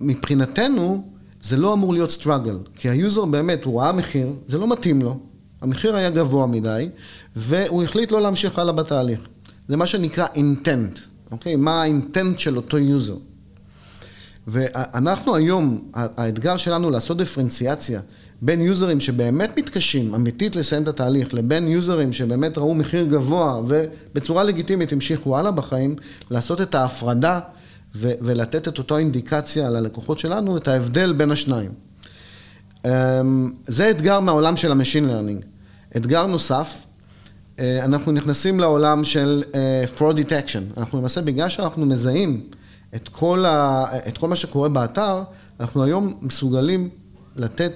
מבחינתנו, 0.00 1.04
זה 1.42 1.56
לא 1.56 1.72
אמור 1.72 1.92
להיות 1.92 2.10
struggle, 2.10 2.58
כי 2.74 2.88
ה 2.88 2.95
user 2.95 3.24
באמת, 3.24 3.64
הוא 3.64 3.80
ראה 3.80 3.92
מחיר, 3.92 4.32
זה 4.48 4.58
לא 4.58 4.72
מתאים 4.72 5.02
לו, 5.02 5.18
המחיר 5.60 5.96
היה 5.96 6.10
גבוה 6.10 6.46
מדי, 6.46 6.88
והוא 7.36 7.82
החליט 7.82 8.12
לא 8.12 8.20
להמשיך 8.20 8.58
הלאה 8.58 8.72
בתהליך. 8.72 9.20
זה 9.68 9.76
מה 9.76 9.86
שנקרא 9.86 10.26
intent, 10.34 10.98
אוקיי? 11.30 11.56
מה 11.56 11.82
ה 11.82 11.90
intent 11.90 12.38
של 12.38 12.56
אותו 12.56 12.78
יוזר. 12.78 13.16
ואנחנו 14.48 15.34
היום, 15.34 15.90
האתגר 15.94 16.56
שלנו 16.56 16.90
לעשות 16.90 17.16
דיפרנציאציה 17.16 18.00
בין 18.42 18.60
יוזרים 18.60 19.00
שבאמת 19.00 19.58
מתקשים 19.58 20.14
אמיתית 20.14 20.56
לסיים 20.56 20.82
את 20.82 20.88
התהליך, 20.88 21.34
לבין 21.34 21.68
יוזרים 21.68 22.12
שבאמת 22.12 22.58
ראו 22.58 22.74
מחיר 22.74 23.06
גבוה 23.06 23.62
ובצורה 23.66 24.44
לגיטימית 24.44 24.92
המשיכו 24.92 25.38
הלאה 25.38 25.50
בחיים, 25.50 25.96
לעשות 26.30 26.60
את 26.60 26.74
ההפרדה 26.74 27.40
ו- 27.94 28.12
ולתת 28.20 28.68
את 28.68 28.78
אותו 28.78 28.96
אינדיקציה 28.96 29.70
ללקוחות 29.70 30.18
שלנו, 30.18 30.56
את 30.56 30.68
ההבדל 30.68 31.12
בין 31.12 31.30
השניים. 31.30 31.70
אמ, 32.84 32.90
זה 33.66 33.90
אתגר 33.90 34.20
מהעולם 34.20 34.56
של 34.56 34.72
ה 34.72 34.76
machine 34.76 35.04
learning. 35.04 35.44
אתגר 35.96 36.26
נוסף, 36.26 36.74
אה, 37.58 37.84
אנחנו 37.84 38.12
נכנסים 38.12 38.60
לעולם 38.60 39.04
של 39.04 39.42
אה, 39.54 39.84
fraud 39.98 40.16
detection. 40.16 40.78
אנחנו 40.78 40.98
למעשה, 40.98 41.22
בגלל 41.22 41.48
שאנחנו 41.48 41.86
מזהים 41.86 42.42
את 42.96 43.08
כל, 43.08 43.44
ה, 43.44 43.84
את 44.08 44.18
כל 44.18 44.28
מה 44.28 44.36
שקורה 44.36 44.68
באתר, 44.68 45.22
אנחנו 45.60 45.82
היום 45.82 46.14
מסוגלים 46.22 46.88
לתת 47.36 47.72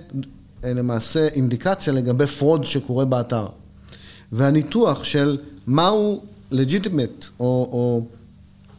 אה, 0.64 0.74
למעשה 0.74 1.28
אינדיקציה 1.28 1.92
לגבי 1.92 2.26
fraud 2.26 2.64
שקורה 2.64 3.04
באתר. 3.04 3.46
והניתוח 4.32 5.04
של 5.04 5.38
מהו 5.66 6.20
legitimate, 6.50 7.24
או, 7.40 7.68
או 7.72 8.04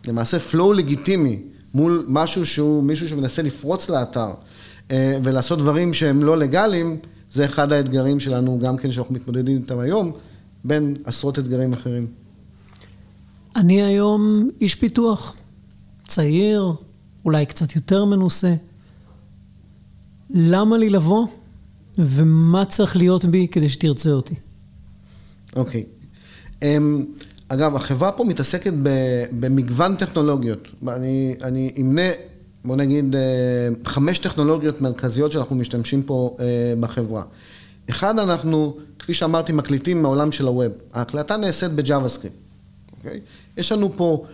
למעשה 0.07 0.37
flow 0.51 0.73
לגיטימי 0.75 1.41
מול 1.73 2.05
משהו 2.07 2.45
שהוא 2.45 2.83
מישהו 2.83 3.09
שמנסה 3.09 3.41
לפרוץ 3.41 3.89
לאתר 3.89 4.31
אה, 4.91 5.17
ולעשות 5.23 5.59
דברים 5.59 5.93
שהם 5.93 6.23
לא 6.23 6.37
לגאליים, 6.37 6.97
זה 7.31 7.45
אחד 7.45 7.71
האתגרים 7.71 8.19
שלנו, 8.19 8.59
גם 8.59 8.77
כן 8.77 8.91
שאנחנו 8.91 9.15
מתמודדים 9.15 9.57
איתם 9.57 9.79
היום, 9.79 10.11
בין 10.63 10.95
עשרות 11.05 11.39
אתגרים 11.39 11.73
אחרים. 11.73 12.07
אני 13.55 13.81
היום 13.81 14.49
איש 14.61 14.75
פיתוח, 14.75 15.35
צעיר, 16.13 16.73
אולי 17.25 17.45
קצת 17.45 17.75
יותר 17.75 18.05
מנוסה. 18.05 18.53
למה 20.29 20.77
לי 20.77 20.89
לבוא 20.89 21.25
ומה 21.97 22.65
צריך 22.65 22.97
להיות 22.97 23.25
בי 23.25 23.47
כדי 23.51 23.69
שתרצה 23.69 24.11
אותי. 24.11 24.35
אוקיי. 25.55 25.81
Okay. 25.81 25.85
אמ, 26.63 27.03
um, 27.19 27.23
אגב, 27.47 27.75
החברה 27.75 28.11
פה 28.11 28.23
מתעסקת 28.23 28.73
במגוון 29.39 29.95
טכנולוגיות. 29.95 30.67
אני, 30.87 31.35
אני 31.41 31.69
אמנה, 31.77 32.09
בוא 32.65 32.75
נגיד, 32.75 33.15
אה, 33.15 33.21
חמש 33.85 34.19
טכנולוגיות 34.19 34.81
מרכזיות 34.81 35.31
שאנחנו 35.31 35.55
משתמשים 35.55 36.03
פה 36.03 36.35
אה, 36.39 36.45
בחברה. 36.79 37.23
אחד, 37.89 38.19
אנחנו, 38.19 38.77
כפי 38.99 39.13
שאמרתי, 39.13 39.53
מקליטים 39.53 40.01
מהעולם 40.01 40.31
של 40.31 40.47
ה 40.47 40.52
web. 40.52 40.71
ההקלטה 40.93 41.37
נעשית 41.37 41.71
ב-JavaScript. 41.71 42.23
אוקיי? 42.23 43.19
יש 43.57 43.71
לנו 43.71 43.91
פה 43.95 44.25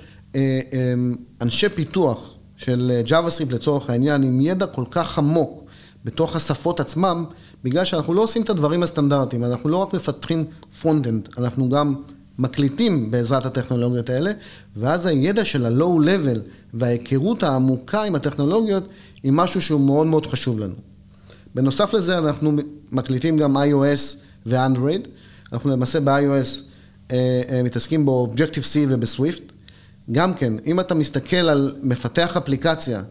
אנשי 1.41 1.69
פיתוח 1.69 2.35
של 2.57 3.01
JavaScript 3.05 3.53
לצורך 3.53 3.89
העניין, 3.89 4.23
עם 4.23 4.41
ידע 4.41 4.67
כל 4.67 4.83
כך 4.91 5.17
עמוק 5.17 5.63
בתוך 6.05 6.35
השפות 6.35 6.79
עצמם, 6.79 7.25
בגלל 7.63 7.85
שאנחנו 7.85 8.13
לא 8.13 8.21
עושים 8.21 8.41
את 8.41 8.49
הדברים 8.49 8.83
הסטנדרטיים, 8.83 9.43
אנחנו 9.43 9.69
לא 9.69 9.77
רק 9.77 9.93
מפתחים 9.93 10.45
front-end, 10.81 11.29
אנחנו 11.37 11.69
גם 11.69 11.95
מקליטים 12.39 13.11
בעזרת 13.11 13.45
הטכנולוגיות 13.45 14.09
האלה, 14.09 14.31
ואז 14.75 15.05
הידע 15.05 15.45
של 15.45 15.65
ה-low 15.65 16.05
level 16.05 16.39
וההיכרות 16.73 17.43
העמוקה 17.43 18.03
עם 18.03 18.15
הטכנולוגיות 18.15 18.83
היא 19.23 19.31
משהו 19.31 19.61
שהוא 19.61 19.81
מאוד 19.81 20.07
מאוד 20.07 20.25
חשוב 20.25 20.59
לנו. 20.59 20.75
בנוסף 21.55 21.93
לזה 21.93 22.17
אנחנו 22.17 22.51
מקליטים 22.91 23.37
גם 23.37 23.57
iOS 23.57 24.17
ו-Android, 24.45 25.07
אנחנו 25.53 25.69
למעשה 25.69 25.99
ב-iOS 25.99 26.61
אה, 27.11 27.41
אה, 27.49 27.63
מתעסקים 27.63 28.05
ב-Objective-C 28.05 28.77
וב-Swift. 28.89 29.41
גם 30.11 30.33
כן, 30.33 30.53
אם 30.65 30.79
אתה 30.79 30.95
מסתכל 30.95 31.35
על 31.35 31.75
מפתח 31.83 32.37
אפליקציה, 32.37 33.01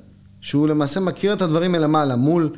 שהוא 0.40 0.68
למעשה 0.68 1.00
מכיר 1.00 1.32
את 1.32 1.42
הדברים 1.42 1.72
מלמעלה 1.72 2.16
מול 2.16 2.50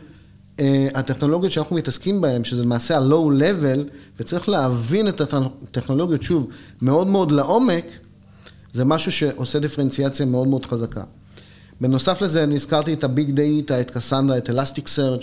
אה, 0.60 0.88
הטכנולוגיות 0.94 1.52
שאנחנו 1.52 1.76
מתעסקים 1.76 2.20
בהן, 2.20 2.44
שזה 2.44 2.62
למעשה 2.62 2.98
ה-low 2.98 3.40
level, 3.40 3.90
וצריך 4.20 4.48
להבין 4.48 5.08
את 5.08 5.20
הטכנולוגיות, 5.20 6.22
שוב, 6.22 6.50
מאוד 6.82 7.06
מאוד 7.06 7.32
לעומק, 7.32 7.84
זה 8.72 8.84
משהו 8.84 9.12
שעושה 9.12 9.58
דיפרנציאציה 9.58 10.26
מאוד 10.26 10.48
מאוד 10.48 10.66
חזקה. 10.66 11.02
בנוסף 11.80 12.22
לזה, 12.22 12.44
אני 12.44 12.54
הזכרתי 12.54 12.92
את 12.92 13.04
ה 13.04 13.11
big 13.11 13.30
data, 13.30 13.80
את 13.80 13.90
קסנדרה, 13.90 14.38
את 14.38 14.50
Elasticsearch, 14.50 15.20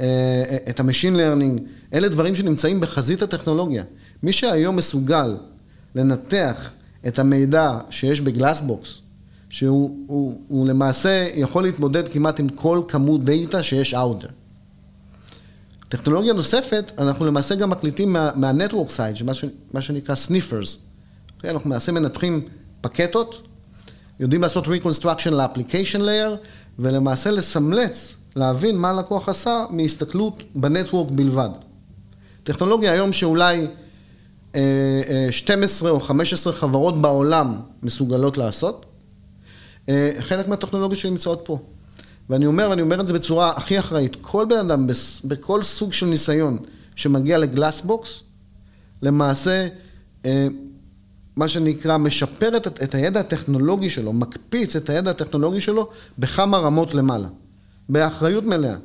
אה, 0.00 0.56
את 0.68 0.80
ה 0.80 0.85
machine 0.85 1.16
learning, 1.16 1.60
אלה 1.94 2.08
דברים 2.08 2.34
שנמצאים 2.34 2.80
בחזית 2.80 3.22
הטכנולוגיה. 3.22 3.84
מי 4.22 4.32
שהיום 4.32 4.76
מסוגל 4.76 5.36
לנתח 5.94 6.70
את 7.06 7.18
המידע 7.18 7.78
שיש 7.90 8.20
ב 8.20 8.28
Glassbox, 8.28 9.00
שהוא 9.50 10.04
הוא, 10.06 10.40
הוא 10.48 10.68
למעשה 10.68 11.26
יכול 11.34 11.62
להתמודד 11.62 12.08
כמעט 12.08 12.40
עם 12.40 12.48
כל 12.48 12.82
כמות 12.88 13.24
דאטה 13.24 13.62
שיש 13.62 13.94
there. 13.94 14.32
טכנולוגיה 15.88 16.32
נוספת, 16.32 16.92
אנחנו 16.98 17.26
למעשה 17.26 17.54
גם 17.54 17.70
מקליטים 17.70 18.12
מה, 18.12 18.30
מה-network 18.34 18.96
side, 18.96 19.24
מה 19.72 19.82
שנקרא 19.82 20.14
sniffers. 20.14 20.76
Okay, 20.76 21.34
אוקיי? 21.36 21.50
אנחנו 21.50 21.70
למעשה 21.70 21.92
מנתחים 21.92 22.42
פקטות, 22.80 23.42
יודעים 24.20 24.42
לעשות 24.42 24.66
reconstruction 24.66 25.30
ל-application 25.30 26.00
layer, 26.00 26.46
ולמעשה 26.78 27.30
לסמלץ, 27.30 28.16
להבין 28.36 28.76
מה 28.76 28.90
הלקוח 28.90 29.28
עשה 29.28 29.64
מהסתכלות 29.70 30.42
בנטוורק 30.54 31.10
בלבד. 31.10 31.50
טכנולוגיה 32.44 32.92
היום 32.92 33.12
שאולי 33.12 33.66
12 35.30 35.88
אה, 35.88 35.92
אה, 35.92 35.96
או 35.96 36.00
15 36.00 36.52
חברות 36.52 37.02
בעולם 37.02 37.60
מסוגלות 37.82 38.38
לעשות, 38.38 38.86
אה, 39.88 40.10
חלק 40.20 40.48
מהטכנולוגיות 40.48 41.00
שנמצאות 41.00 41.40
פה. 41.44 41.58
ואני 42.30 42.46
אומר, 42.46 42.72
אני 42.72 42.82
אומר 42.82 43.00
את 43.00 43.06
זה 43.06 43.12
בצורה 43.12 43.50
הכי 43.50 43.78
אחראית, 43.78 44.16
כל 44.20 44.46
בן 44.48 44.58
אדם, 44.58 44.86
בכל 45.24 45.62
סוג 45.62 45.92
של 45.92 46.06
ניסיון 46.06 46.58
שמגיע 46.96 47.38
לגלאסבוקס, 47.38 48.22
למעשה, 49.02 49.68
אה, 50.24 50.46
מה 51.36 51.48
שנקרא, 51.48 51.96
משפר 51.96 52.56
את, 52.56 52.66
את 52.66 52.94
הידע 52.94 53.20
הטכנולוגי 53.20 53.90
שלו, 53.90 54.12
מקפיץ 54.12 54.76
את 54.76 54.90
הידע 54.90 55.10
הטכנולוגי 55.10 55.60
שלו 55.60 55.88
בכמה 56.18 56.58
רמות 56.58 56.94
למעלה, 56.94 57.28
באחריות 57.88 58.44
מלאה. 58.44 58.76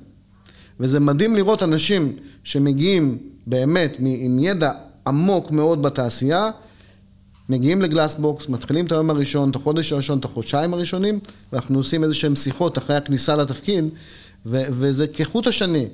וזה 0.80 1.00
מדהים 1.00 1.36
לראות 1.36 1.64
אנשים 1.64 2.16
שמגיעים 2.44 3.18
באמת 3.48 3.98
עם 4.00 4.40
ידע 4.40 4.72
עמוק 5.10 5.52
מאוד 5.52 5.82
בתעשייה, 5.82 6.50
מגיעים 7.50 7.82
לגלאסבוקס, 7.82 8.50
מתחילים 8.50 8.86
את 8.86 8.92
היום 8.92 9.10
הראשון, 9.10 9.50
את 9.50 9.56
החודש 9.56 9.94
הראשון, 9.94 10.20
את 10.20 10.26
החודשיים 10.26 10.74
הראשונים, 10.74 11.20
ואנחנו 11.54 11.78
עושים 11.78 12.04
איזה 12.04 12.16
שהן 12.16 12.36
שיחות 12.36 12.78
אחרי 12.78 12.96
הכניסה 12.96 13.36
לתפקיד, 13.36 13.86
ו- 14.46 14.64
וזה 14.70 15.08
כחוט 15.08 15.48
השני. 15.48 15.88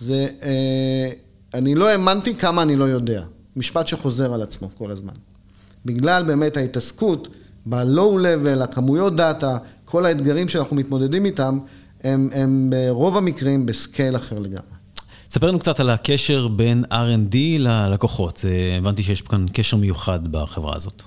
זה, 0.00 0.26
אה, 0.42 1.10
אני 1.54 1.74
לא 1.74 1.88
האמנתי 1.88 2.34
כמה 2.34 2.62
אני 2.62 2.76
לא 2.76 2.84
יודע. 2.84 3.22
משפט 3.56 3.86
שחוזר 3.86 4.34
על 4.34 4.42
עצמו 4.42 4.68
כל 4.78 4.90
הזמן. 4.90 5.12
בגלל 5.84 6.22
באמת 6.22 6.56
ההתעסקות 6.56 7.28
ב-low-level, 7.66 8.62
הכמויות 8.62 9.16
דאטה, 9.16 9.56
כל 9.84 10.06
האתגרים 10.06 10.48
שאנחנו 10.48 10.76
מתמודדים 10.76 11.24
איתם, 11.24 11.58
הם, 12.04 12.28
הם 12.32 12.70
ברוב 12.70 13.16
המקרים 13.16 13.66
בסקייל 13.66 14.16
אחר 14.16 14.38
לגמרי. 14.38 14.77
ספר 15.30 15.46
לנו 15.46 15.58
קצת 15.58 15.80
על 15.80 15.90
הקשר 15.90 16.48
בין 16.48 16.84
R&D 16.92 17.36
ללקוחות. 17.58 18.44
הבנתי 18.78 19.02
שיש 19.02 19.22
כאן 19.22 19.46
קשר 19.52 19.76
מיוחד 19.76 20.28
בחברה 20.30 20.76
הזאת. 20.76 21.02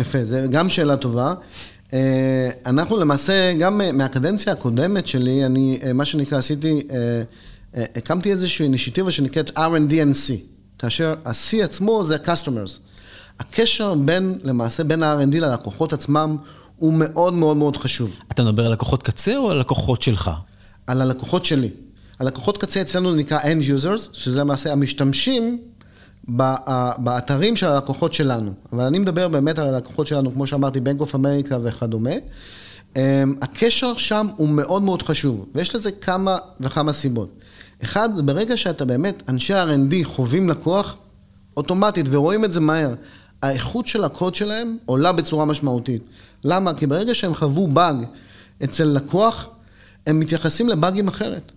יפה, 0.00 0.24
זו 0.24 0.36
גם 0.50 0.68
שאלה 0.68 0.96
טובה. 0.96 1.34
אה, 1.92 2.50
אנחנו 2.66 2.96
למעשה, 2.96 3.54
גם 3.54 3.80
מהקדנציה 3.94 4.52
הקודמת 4.52 5.06
שלי, 5.06 5.46
אני, 5.46 5.78
אה, 5.82 5.92
מה 5.92 6.04
שנקרא, 6.04 6.38
עשיתי, 6.38 6.80
אה, 6.90 7.22
הקמתי 7.96 8.30
איזושהי 8.30 8.64
אינישיטיבה 8.64 9.10
שנקראת 9.10 9.50
R&D 9.58 9.90
and 9.90 10.14
C, 10.28 10.32
כאשר 10.78 11.14
ה-C 11.24 11.64
עצמו 11.64 12.04
זה 12.04 12.16
ה-customers. 12.16 12.78
הקשר 13.38 13.94
בין, 13.94 14.38
למעשה, 14.42 14.84
בין 14.84 15.02
ה-R&D 15.02 15.36
ללקוחות 15.36 15.92
עצמם 15.92 16.36
הוא 16.76 16.92
מאוד 16.92 17.34
מאוד 17.34 17.56
מאוד 17.56 17.76
חשוב. 17.76 18.16
אתה 18.32 18.42
מדבר 18.42 18.66
על 18.66 18.72
לקוחות 18.72 19.02
קצה 19.02 19.36
או 19.36 19.50
על 19.50 19.60
לקוחות 19.60 20.02
שלך? 20.02 20.30
על 20.86 21.00
הלקוחות 21.00 21.44
שלי. 21.44 21.68
הלקוחות 22.20 22.58
קצה 22.58 22.80
אצלנו 22.80 23.14
נקרא 23.14 23.38
End 23.38 23.82
Users, 23.82 24.08
שזה 24.12 24.40
למעשה 24.40 24.72
המשתמשים 24.72 25.58
באתרים 26.98 27.56
של 27.56 27.66
הלקוחות 27.66 28.14
שלנו. 28.14 28.52
אבל 28.72 28.84
אני 28.84 28.98
מדבר 28.98 29.28
באמת 29.28 29.58
על 29.58 29.74
הלקוחות 29.74 30.06
שלנו, 30.06 30.32
כמו 30.32 30.46
שאמרתי, 30.46 30.78
Bank 30.78 31.02
of 31.02 31.14
America 31.14 31.54
וכדומה. 31.62 32.10
אמ, 32.96 33.02
הקשר 33.42 33.96
שם 33.96 34.26
הוא 34.36 34.48
מאוד 34.48 34.82
מאוד 34.82 35.02
חשוב, 35.02 35.46
ויש 35.54 35.74
לזה 35.74 35.92
כמה 35.92 36.38
וכמה 36.60 36.92
סיבות. 36.92 37.28
אחד, 37.82 38.08
ברגע 38.26 38.56
שאתה 38.56 38.84
באמת, 38.84 39.22
אנשי 39.28 39.54
R&D 39.54 39.94
חווים 40.04 40.48
לקוח, 40.48 40.96
אוטומטית, 41.56 42.06
ורואים 42.10 42.44
את 42.44 42.52
זה 42.52 42.60
מהר, 42.60 42.94
האיכות 43.42 43.86
של 43.86 44.04
הקוד 44.04 44.34
שלהם 44.34 44.76
עולה 44.86 45.12
בצורה 45.12 45.44
משמעותית. 45.44 46.02
למה? 46.44 46.74
כי 46.74 46.86
ברגע 46.86 47.14
שהם 47.14 47.34
חוו 47.34 47.68
באג 47.68 47.96
אצל 48.64 48.84
לקוח, 48.84 49.50
הם 50.06 50.20
מתייחסים 50.20 50.68
לבאגים 50.68 51.08
אחרת. 51.08 51.52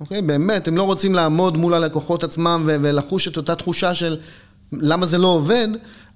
אוקיי? 0.00 0.22
באמת, 0.22 0.68
הם 0.68 0.76
לא 0.76 0.82
רוצים 0.82 1.14
לעמוד 1.14 1.56
מול 1.56 1.74
הלקוחות 1.74 2.24
עצמם 2.24 2.62
ולחוש 2.66 3.28
את 3.28 3.36
אותה 3.36 3.54
תחושה 3.54 3.94
של 3.94 4.18
למה 4.72 5.06
זה 5.06 5.18
לא 5.18 5.26
עובד, 5.26 5.68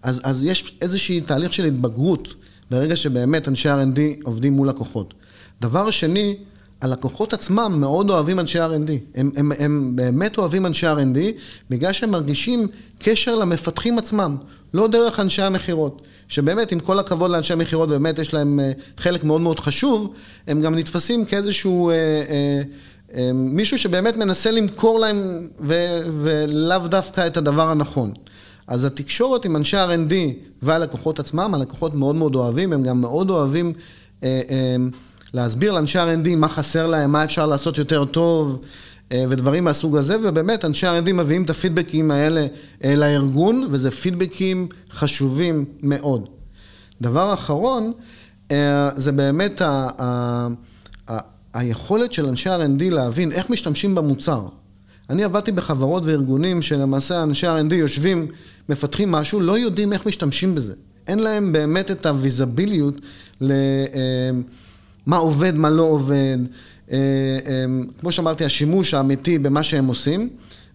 אז, 0.03 0.21
אז 0.25 0.45
יש 0.45 0.79
איזשהי 0.81 1.21
תהליך 1.21 1.53
של 1.53 1.65
התבגרות 1.65 2.35
ברגע 2.71 2.97
שבאמת 2.97 3.49
אנשי 3.49 3.69
R&D 3.69 4.01
עובדים 4.25 4.53
מול 4.53 4.69
לקוחות. 4.69 5.15
דבר 5.61 5.91
שני, 5.91 6.37
הלקוחות 6.81 7.33
עצמם 7.33 7.77
מאוד 7.81 8.11
אוהבים 8.11 8.41
אנשי 8.41 8.59
R&D. 8.61 8.91
הם, 9.15 9.31
הם, 9.37 9.53
הם 9.59 9.93
באמת 9.95 10.39
אוהבים 10.39 10.67
אנשי 10.67 10.87
R&D 10.87 11.19
בגלל 11.71 11.93
שהם 11.93 12.11
מרגישים 12.11 12.67
קשר 12.99 13.35
למפתחים 13.35 13.99
עצמם, 13.99 14.37
לא 14.75 14.89
דרך 14.89 15.21
אנשי 15.21 15.43
המכירות. 15.43 16.03
שבאמת, 16.29 16.73
עם 16.73 16.79
כל 16.79 16.99
הכבוד 16.99 17.31
לאנשי 17.31 17.53
המכירות, 17.53 17.89
באמת 17.89 18.19
יש 18.19 18.35
להם 18.35 18.61
אה, 18.61 18.73
חלק 18.99 19.25
מאוד 19.25 19.41
מאוד 19.41 19.61
חשוב, 19.61 20.15
הם 20.47 20.63
גם 20.63 20.75
נתפסים 20.75 21.25
כאיזשהו... 21.25 21.91
אה, 21.91 21.95
אה, 21.95 22.63
מישהו 23.35 23.79
שבאמת 23.79 24.17
מנסה 24.17 24.51
למכור 24.51 24.99
להם 25.01 25.49
ו- 25.61 25.99
ולאו 26.23 26.89
דווקא 26.89 27.27
את 27.27 27.37
הדבר 27.37 27.71
הנכון. 27.71 28.13
אז 28.67 28.85
התקשורת 28.85 29.45
עם 29.45 29.57
אנשי 29.57 29.77
R&D 29.77 30.15
והלקוחות 30.63 31.21
עצמם, 31.21 31.55
הלקוחות 31.55 31.95
מאוד 31.95 32.15
מאוד 32.15 32.35
אוהבים, 32.35 32.73
הם 32.73 32.83
גם 32.83 33.01
מאוד 33.01 33.31
אוהבים 33.31 33.73
אה, 34.25 34.41
אה, 34.51 34.77
להסביר 35.35 35.73
לאנשי 35.73 35.99
R&D 35.99 36.37
מה 36.37 36.49
חסר 36.49 36.87
להם, 36.87 37.13
מה 37.13 37.25
אפשר 37.25 37.47
לעשות 37.47 37.79
יותר 37.79 38.05
טוב 38.05 38.65
אה, 39.13 39.25
ודברים 39.29 39.65
מהסוג 39.65 39.97
הזה, 39.97 40.17
ובאמת 40.23 40.65
אנשי 40.65 40.87
R&D 40.87 41.13
מביאים 41.13 41.43
את 41.43 41.51
הפידבקים 41.51 42.11
האלה 42.11 42.47
אה, 42.85 42.95
לארגון, 42.95 43.67
וזה 43.71 43.91
פידבקים 43.91 44.69
חשובים 44.91 45.65
מאוד. 45.83 46.29
דבר 47.01 47.35
אחרון, 47.35 47.93
אה, 48.51 48.91
זה 48.97 49.13
באמת 49.13 49.61
ה... 49.61 49.89
ה 50.01 50.49
היכולת 51.55 52.13
של 52.13 52.27
אנשי 52.27 52.51
R&D 52.51 52.85
להבין 52.91 53.33
איך 53.33 53.51
משתמשים 53.51 53.95
במוצר. 53.95 54.47
אני 55.11 55.25
עבדתי 55.25 55.53
בחברות 55.53 56.07
וארגונים 56.07 56.63
שלמעשה 56.63 57.23
אנשי 57.23 57.47
R&D 57.47 57.75
יושבים, 57.75 58.27
מפתחים 58.69 59.13
משהו, 59.13 59.41
לא 59.41 59.59
יודעים 59.59 59.93
איך 59.93 60.07
משתמשים 60.07 60.55
בזה. 60.55 60.75
אין 61.07 61.19
להם 61.19 61.53
באמת 61.53 61.91
את 61.91 62.07
הוויזביליות 62.07 62.95
למה 63.41 63.53
אה, 65.13 65.17
עובד, 65.17 65.55
מה 65.55 65.71
לא 65.71 65.83
עובד. 65.83 66.39
אה, 66.93 66.97
אה, 67.47 67.65
כמו 68.01 68.13
שאמרתי, 68.13 68.45
השימוש 68.45 68.95
האמיתי 68.95 69.39
במה 69.39 69.63
שהם 69.63 69.87
עושים. 69.87 70.29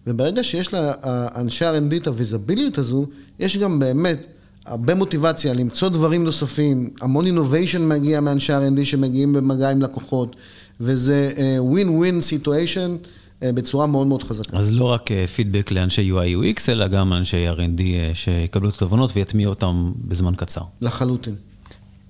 וברגע 0.06 0.44
שיש 0.44 0.74
לאנשי 0.74 1.64
R&D 1.64 1.96
את 1.96 2.06
הוויזביליות 2.06 2.78
הזו, 2.78 3.06
יש 3.38 3.56
גם 3.56 3.78
באמת 3.78 4.26
הרבה 4.66 4.94
מוטיבציה 4.94 5.54
למצוא 5.54 5.88
דברים 5.88 6.24
נוספים, 6.24 6.90
המון 7.00 7.26
innovation 7.26 7.88
מגיע 7.88 8.20
מאנשי 8.20 8.52
R&D 8.52 8.84
שמגיעים 8.84 9.32
במגע 9.32 9.70
עם 9.70 9.82
לקוחות. 9.82 10.36
וזה 10.80 11.32
win-win 11.58 11.88
situation 11.88 12.96
בצורה 13.42 13.86
מאוד 13.86 14.06
מאוד 14.06 14.22
חזקה. 14.22 14.56
אז 14.56 14.72
לא 14.72 14.84
רק 14.84 15.10
פידבק 15.34 15.72
אה, 15.72 15.76
לאנשי 15.76 16.12
UI 16.12 16.56
UX, 16.56 16.62
אלא 16.68 16.88
גם 16.88 17.12
אנשי 17.12 17.50
R&D 17.50 17.80
אה, 17.80 18.10
שיקבלו 18.14 18.68
את 18.68 18.74
התובנות 18.74 19.10
ויטמיעו 19.16 19.50
אותם 19.50 19.92
בזמן 20.04 20.34
קצר. 20.34 20.60
לחלוטין. 20.80 21.34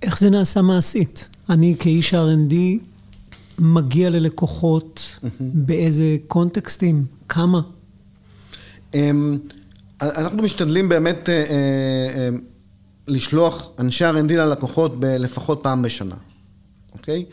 איך 0.02 0.18
זה 0.18 0.30
נעשה 0.30 0.62
מעשית? 0.62 1.28
אני 1.50 1.74
כאיש 1.78 2.14
R&D 2.14 2.54
מגיע 3.58 4.10
ללקוחות, 4.10 5.18
באיזה 5.40 6.16
קונטקסטים? 6.26 7.04
כמה? 7.28 7.60
אמ, 8.94 9.38
אנחנו 10.02 10.42
משתדלים 10.42 10.88
באמת 10.88 11.28
אה, 11.28 12.28
לשלוח 13.08 13.72
אנשי 13.78 14.04
R&D 14.04 14.32
ללקוחות 14.32 14.92
לפחות 15.00 15.60
פעם 15.62 15.82
בשנה, 15.82 16.14
אוקיי? 16.92 17.18
אמ, 17.18 17.24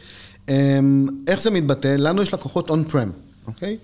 איך 1.27 1.41
זה 1.41 1.51
מתבטא? 1.51 1.95
לנו 1.99 2.21
יש 2.21 2.34
לקוחות 2.34 2.69
on-prem, 2.69 3.10
אוקיי? 3.47 3.77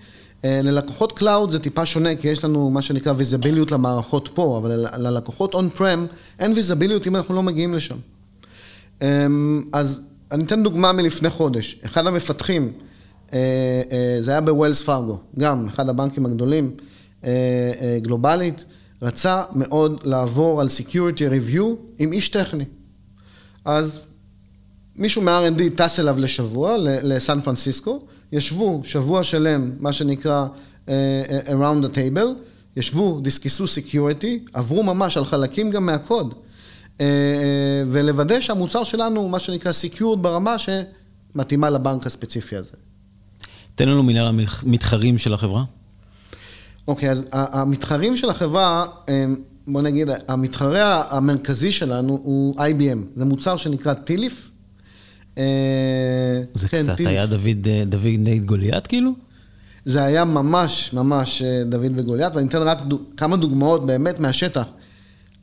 אה, 0.44 0.60
ללקוחות 0.62 1.12
cloud 1.12 1.50
זה 1.50 1.58
טיפה 1.58 1.86
שונה, 1.86 2.16
כי 2.16 2.28
יש 2.28 2.44
לנו 2.44 2.70
מה 2.70 2.82
שנקרא 2.82 3.12
ויזביליות 3.16 3.72
למערכות 3.72 4.28
פה, 4.34 4.58
אבל 4.58 4.86
ללקוחות 4.96 5.54
on-prem 5.54 5.98
אין 6.38 6.52
ויזביליות 6.52 7.06
אם 7.06 7.16
אנחנו 7.16 7.34
לא 7.34 7.42
מגיעים 7.42 7.74
לשם. 7.74 7.96
אמ, 9.02 9.62
אז 9.72 10.00
אני 10.32 10.44
אתן 10.44 10.62
דוגמה 10.62 10.92
מלפני 10.92 11.30
חודש. 11.30 11.80
אחד 11.84 12.06
המפתחים, 12.06 12.72
אה, 13.32 13.38
אה, 13.92 14.16
זה 14.20 14.30
היה 14.30 14.40
בווילס 14.40 14.82
פארגו, 14.82 15.18
גם 15.38 15.66
אחד 15.66 15.88
הבנקים 15.88 16.26
הגדולים, 16.26 16.70
גלובלית, 17.98 18.64
רצה 19.02 19.42
מאוד 19.54 20.02
לעבור 20.04 20.60
על 20.60 20.66
Security 20.66 21.18
Review 21.18 21.64
עם 21.98 22.12
איש 22.12 22.28
טכני. 22.28 22.64
אז 23.64 24.00
מישהו 24.96 25.22
מה-R&D 25.22 25.76
טס 25.76 26.00
אליו 26.00 26.16
לשבוע, 26.18 26.76
לסן 26.78 27.40
פרנסיסקו, 27.40 28.00
ישבו 28.32 28.80
שבוע 28.84 29.24
שלם, 29.24 29.70
מה 29.78 29.92
שנקרא 29.92 30.46
uh, 30.86 30.88
around 31.46 31.84
the 31.84 31.94
table, 31.94 32.40
ישבו, 32.76 33.20
דיסקסו 33.20 33.64
security, 33.64 34.50
עברו 34.52 34.82
ממש 34.82 35.16
על 35.16 35.24
חלקים 35.24 35.70
גם 35.70 35.86
מהקוד, 35.86 36.34
uh, 36.98 37.02
ולוודא 37.90 38.40
שהמוצר 38.40 38.84
שלנו 38.84 39.28
מה 39.28 39.38
שנקרא 39.38 39.72
secured 39.72 40.16
ברמה 40.16 40.56
שמתאימה 40.58 41.70
לבנק 41.70 42.06
הספציפי 42.06 42.56
הזה. 42.56 42.76
תן 43.74 43.88
לנו 43.88 44.02
מילה 44.02 44.30
למתחרים 44.64 45.18
של 45.18 45.34
החברה. 45.34 45.64
אוקיי, 46.88 47.08
okay, 47.08 47.12
אז 47.12 47.24
המתחרים 47.32 48.16
של 48.16 48.30
החברה, 48.30 48.86
בוא 49.66 49.82
נגיד, 49.82 50.08
המתחרה 50.28 51.04
המרכזי 51.16 51.72
שלנו 51.72 52.20
הוא 52.22 52.56
IBM. 52.56 52.98
זה 53.16 53.24
מוצר 53.24 53.56
שנקרא 53.56 53.94
טיליף. 53.94 54.51
אה, 55.38 56.42
זה 56.54 56.68
כן, 56.68 56.82
קצת 56.82 57.00
היה 57.00 57.26
דוד, 57.26 57.66
אה, 57.66 57.82
דוד 57.86 58.18
נגד 58.18 58.44
גוליית 58.44 58.86
כאילו? 58.86 59.12
זה 59.84 60.04
היה 60.04 60.24
ממש 60.24 60.92
ממש 60.92 61.42
אה, 61.42 61.64
דוד 61.64 61.92
וגוליית, 61.94 62.36
ואני 62.36 62.48
אתן 62.48 62.62
רק 62.62 62.82
דוג, 62.82 63.02
כמה 63.16 63.36
דוגמאות 63.36 63.86
באמת 63.86 64.20
מהשטח. 64.20 64.66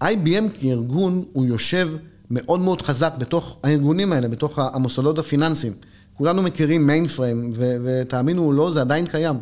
IBM 0.04 0.60
כארגון, 0.62 1.24
הוא 1.34 1.46
יושב 1.46 1.90
מאוד 2.32 2.60
מאוד 2.60 2.82
חזק 2.82 3.14
בתוך 3.18 3.60
הארגונים 3.64 4.14
האלה, 4.14 4.28
בתוך 4.28 4.60
המוסדות 4.60 5.20
הפיננסיים. 5.20 5.74
כולנו 6.14 6.42
מכירים 6.42 6.88
mainframe, 6.88 7.52
ותאמינו 7.84 8.44
או 8.44 8.54
לא, 8.54 8.72
זה 8.72 8.82
עדיין 8.82 9.06
קיים. 9.06 9.36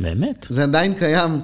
באמת? 0.00 0.46
זה 0.50 0.62
עדיין 0.62 0.94
קיים 0.94 1.40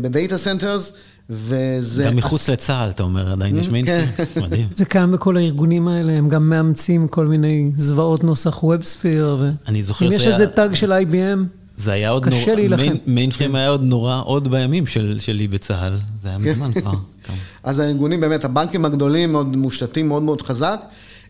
ב 0.00 0.08
data 0.08 0.38
centers, 0.38 0.92
וזה... 1.30 2.04
גם 2.04 2.16
מחוץ 2.16 2.48
לצה"ל, 2.48 2.90
אתה 2.90 3.02
אומר, 3.02 3.32
עדיין 3.32 3.58
יש 3.58 3.68
mainframe. 3.68 4.08
מדהים. 4.36 4.68
זה 4.76 4.84
קיים 4.84 5.12
בכל 5.12 5.36
הארגונים 5.36 5.88
האלה, 5.88 6.12
הם 6.12 6.28
גם 6.28 6.48
מאמצים 6.50 7.08
כל 7.08 7.26
מיני 7.26 7.70
זוועות 7.76 8.24
נוסח 8.24 8.64
WebSphere. 8.64 9.44
אני 9.68 9.82
זוכר 9.82 10.06
אם 10.06 10.12
יש 10.12 10.26
איזה 10.26 10.46
tag 10.46 10.74
של 10.74 10.92
IBM, 10.92 11.38
זה 11.76 11.92
היה 11.92 12.10
עוד 12.10 12.24
קשה 12.26 12.54
להילחם. 12.54 12.94
mainframe 13.06 13.54
היה 13.54 13.68
עוד 13.68 13.82
נורא, 13.82 14.20
עוד 14.24 14.50
בימים 14.50 14.86
של- 14.86 15.16
שלי 15.18 15.48
בצה"ל. 15.48 15.92
זה 16.22 16.28
היה 16.28 16.38
מזמן 16.38 16.72
כבר. 16.72 16.92
אז 17.62 17.78
הארגונים, 17.78 18.20
באמת, 18.20 18.44
הבנקים 18.44 18.84
הגדולים 18.84 19.32
מאוד 19.32 19.56
מושתתים 19.56 20.08
מאוד 20.08 20.22
מאוד 20.22 20.42
חזק, 20.42 20.80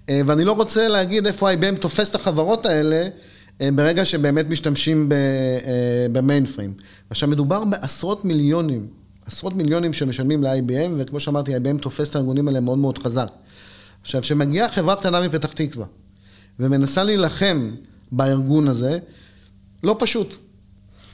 אה, 0.09 0.21
ואני 0.27 0.45
לא 0.45 0.53
רוצה 0.53 0.89
להגיד 0.89 1.27
איפה 1.27 1.53
IBM 1.53 1.77
תופס 1.81 2.11
את 2.11 2.15
החברות 2.15 2.67
האלה, 2.67 3.07
אה, 3.61 3.69
ברגע 3.75 4.05
שבאמת 4.05 4.49
משתמשים 4.49 5.09
ב- 5.09 5.13
אה, 5.13 5.19
במיינפריים. 6.13 6.73
עכשיו, 7.11 7.29
מדובר 7.29 7.65
בעשרות 7.65 8.25
מיליונים, 8.25 8.87
עשרות 9.33 9.55
מיליונים 9.57 9.93
שמשלמים 9.93 10.43
ל-IBM, 10.43 10.91
וכמו 10.97 11.21
שאמרתי, 11.21 11.57
IBM 11.57 11.79
תופס 11.81 12.11
את 12.11 12.17
הארגונים 12.17 12.49
האלה 12.49 12.61
מאוד 12.61 12.79
מאוד 12.79 12.99
חזק. 12.99 13.29
עכשיו, 14.03 14.23
כשמגיעה 14.23 14.69
חברה 14.69 14.97
קטנה 14.97 15.21
מפתח 15.21 15.53
תקווה, 15.53 15.87
ומנסה 16.61 17.05
להילחם 17.05 17.75
בארגון 18.13 18.69
הזה, 18.69 18.99
לא 19.83 19.97
פשוט. 19.99 20.35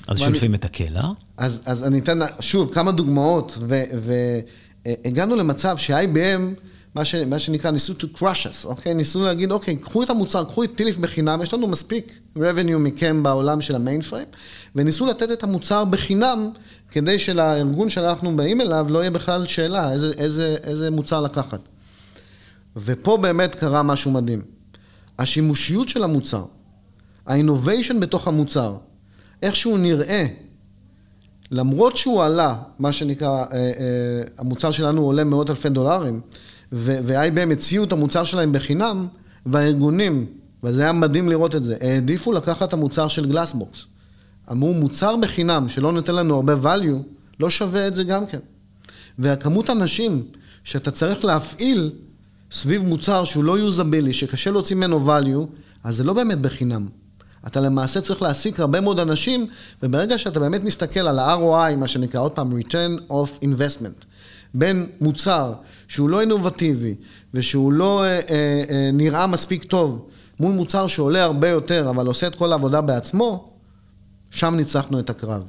אז 0.09 0.21
ואני- 0.21 0.33
שולפים 0.33 0.55
את 0.55 0.65
הקלע. 0.65 1.03
אז, 1.37 1.61
אז 1.65 1.85
אני 1.85 1.99
אתן 1.99 2.19
שוב 2.41 2.75
כמה 2.75 2.93
דוגמאות, 2.93 3.59
והגענו 4.87 5.37
למצב 5.37 5.79
ש-IBM, 5.79 6.61
מה, 6.95 7.05
ש, 7.05 7.15
מה 7.15 7.39
שנקרא, 7.39 7.71
ניסו 7.71 7.93
to 7.93 8.19
crush 8.19 8.47
us, 8.47 8.65
אוקיי? 8.65 8.95
ניסו 8.95 9.23
להגיד, 9.23 9.51
אוקיי, 9.51 9.77
קחו 9.77 10.03
את 10.03 10.11
המוצר, 10.11 10.45
קחו 10.45 10.65
את 10.65 10.75
טיליף 10.75 10.99
בחינם, 10.99 11.41
יש 11.43 11.55
לנו 11.55 11.67
מספיק 11.67 12.19
revenue 12.37 12.79
מכם 12.79 13.23
בעולם 13.23 13.61
של 13.61 13.75
המיין 13.75 14.03
פריים, 14.03 14.27
וניסו 14.75 15.07
לתת 15.07 15.33
את 15.33 15.43
המוצר 15.43 15.85
בחינם, 15.85 16.51
כדי 16.91 17.19
שלארגון 17.19 17.91
שאנחנו 17.91 18.37
באים 18.37 18.61
אליו 18.61 18.87
לא 18.91 18.99
יהיה 18.99 19.11
בכלל 19.11 19.47
שאלה 19.47 19.93
איזה, 19.93 20.13
איזה, 20.19 20.57
איזה 20.65 20.91
מוצר 20.91 21.21
לקחת. 21.21 21.61
ופה 22.77 23.17
באמת 23.17 23.55
קרה 23.55 23.83
משהו 23.83 24.11
מדהים. 24.11 24.43
השימושיות 25.19 25.89
של 25.89 26.05
המוצר, 26.05 26.45
ה-innovation 27.27 27.99
בתוך 28.01 28.29
המוצר, 28.29 28.77
איך 29.43 29.57
שהוא 29.57 29.79
נראה, 29.79 30.27
למרות 31.51 31.97
שהוא 31.97 32.23
עלה, 32.23 32.57
מה 32.79 32.93
שנקרא, 32.93 33.29
אה, 33.29 33.45
אה, 33.53 33.73
המוצר 34.39 34.71
שלנו 34.71 35.03
עולה 35.03 35.25
מאות 35.25 35.51
אלפי 35.51 35.69
דולרים, 35.69 36.21
ו-IBM 36.73 37.53
הציעו 37.53 37.85
את 37.85 37.93
המוצר 37.93 38.25
שלהם 38.25 38.53
בחינם, 38.53 39.07
והארגונים, 39.47 40.27
וזה 40.65 40.83
היה 40.83 40.93
מדהים 40.93 41.29
לראות 41.29 41.55
את 41.55 41.65
זה, 41.65 41.77
העדיפו 41.81 42.33
לקחת 42.33 42.69
את 42.69 42.73
המוצר 42.73 43.09
של 43.09 43.27
גלאסבוקס. 43.27 43.85
אמרו, 44.51 44.75
מוצר 44.75 45.17
בחינם 45.17 45.69
שלא 45.69 45.93
נותן 45.93 46.15
לנו 46.15 46.35
הרבה 46.35 46.55
value, 46.63 47.03
לא 47.41 47.51
שווה 47.51 47.87
את 47.87 47.95
זה 47.95 48.05
גם 48.05 48.27
כן. 48.27 48.39
והכמות 49.19 49.71
אנשים 49.71 50.23
שאתה 50.65 50.91
צריך 50.91 51.25
להפעיל 51.25 51.91
סביב 52.53 52.83
מוצר 52.83 53.25
שהוא 53.25 53.45
לא 53.45 53.59
יוזבילי, 53.59 54.13
שקשה 54.13 54.51
להוציא 54.51 54.77
ממנו 54.77 55.09
value, 55.09 55.47
אז 55.85 55.97
זה 55.97 56.05
לא 56.05 56.13
באמת 56.13 56.39
בחינם. 56.39 56.87
אתה 57.47 57.61
למעשה 57.61 58.01
צריך 58.01 58.23
להעסיק 58.23 58.61
הרבה 58.61 58.81
מאוד 58.81 59.01
אנשים, 59.01 59.47
וברגע 59.83 60.19
שאתה 60.19 60.41
באמת 60.41 60.65
מסתכל 60.65 61.01
על 61.01 61.19
ה-ROI, 61.19 61.77
מה 61.77 61.89
שנקרא, 61.89 62.21
עוד 62.21 62.33
פעם, 62.33 62.53
return 62.59 63.11
of 63.11 63.45
investment, 63.45 64.05
בין 64.55 64.87
מוצר 65.01 65.53
שהוא 65.89 66.09
לא 66.09 66.21
אינובטיבי 66.21 66.95
ושהוא 67.35 67.73
לא 67.73 68.05
אה, 68.05 68.09
אה, 68.09 68.19
אה, 68.71 68.91
נראה 68.93 69.27
מספיק 69.27 69.65
טוב, 69.65 70.09
מול 70.41 70.53
מוצר 70.53 70.87
שעולה 70.87 71.25
הרבה 71.25 71.49
יותר, 71.49 71.91
אבל 71.91 72.07
עושה 72.07 72.27
את 72.27 72.35
כל 72.35 72.53
העבודה 72.53 72.81
בעצמו, 72.81 73.53
שם 74.31 74.55
ניצחנו 74.55 74.99
את 74.99 75.11
הקרב. 75.11 75.43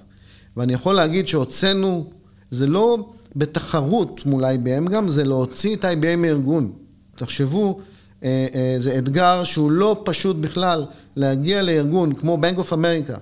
ואני 0.58 0.74
יכול 0.74 0.96
להגיד 0.96 1.28
שהוצאנו, 1.28 2.10
זה 2.52 2.68
לא 2.68 3.10
בתחרות 3.36 4.26
מול 4.26 4.46
IBM 4.46 4.90
גם, 4.90 5.08
זה 5.08 5.24
להוציא 5.24 5.76
את 5.76 5.86
IBM 5.86 6.16
מארגון. 6.18 6.72
תחשבו, 7.16 7.80
אה, 8.24 8.48
אה, 8.56 8.76
זה 8.78 8.98
אתגר 8.98 9.44
שהוא 9.44 9.72
לא 9.72 10.02
פשוט 10.06 10.36
בכלל 10.36 10.86
להגיע 11.16 11.62
לארגון 11.62 12.14
כמו 12.14 12.38
Bank 12.42 12.60
of 12.60 12.72
America, 12.72 13.20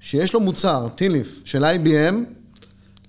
שיש 0.00 0.34
לו 0.34 0.40
מוצר, 0.40 0.86
טיליף, 0.94 1.40
של 1.44 1.64
IBM, 1.64 2.14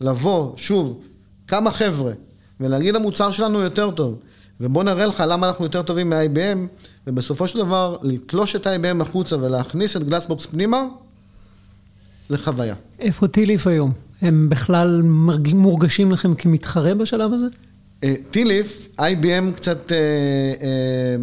לבוא, 0.01 0.53
שוב, 0.57 1.01
כמה 1.47 1.71
חבר'ה, 1.71 2.11
ולהגיד 2.59 2.95
המוצר 2.95 3.31
שלנו 3.31 3.59
יותר 3.59 3.91
טוב, 3.91 4.15
ובוא 4.61 4.83
נראה 4.83 5.05
לך 5.05 5.23
למה 5.27 5.47
אנחנו 5.47 5.65
יותר 5.65 5.81
טובים 5.81 6.09
מ-IBM, 6.09 6.57
ובסופו 7.07 7.47
של 7.47 7.59
דבר, 7.59 7.97
לתלוש 8.01 8.55
את 8.55 8.67
IBM 8.67 9.01
החוצה 9.01 9.35
ולהכניס 9.37 9.97
את 9.97 10.03
גלאסבוקס 10.03 10.45
פנימה, 10.45 10.83
זה 12.29 12.37
חוויה. 12.37 12.75
איפה 12.99 13.27
טיליף 13.27 13.67
היום? 13.67 13.91
הם 14.21 14.49
בכלל 14.49 15.01
מורגשים 15.53 16.11
לכם 16.11 16.35
כמתחרה 16.35 16.93
בשלב 16.93 17.33
הזה? 17.33 17.47
אה, 18.03 18.13
טיליף, 18.31 18.87
IBM 18.99 19.55
קצת, 19.55 19.91
אה, 19.91 19.97
אה, 20.61 21.15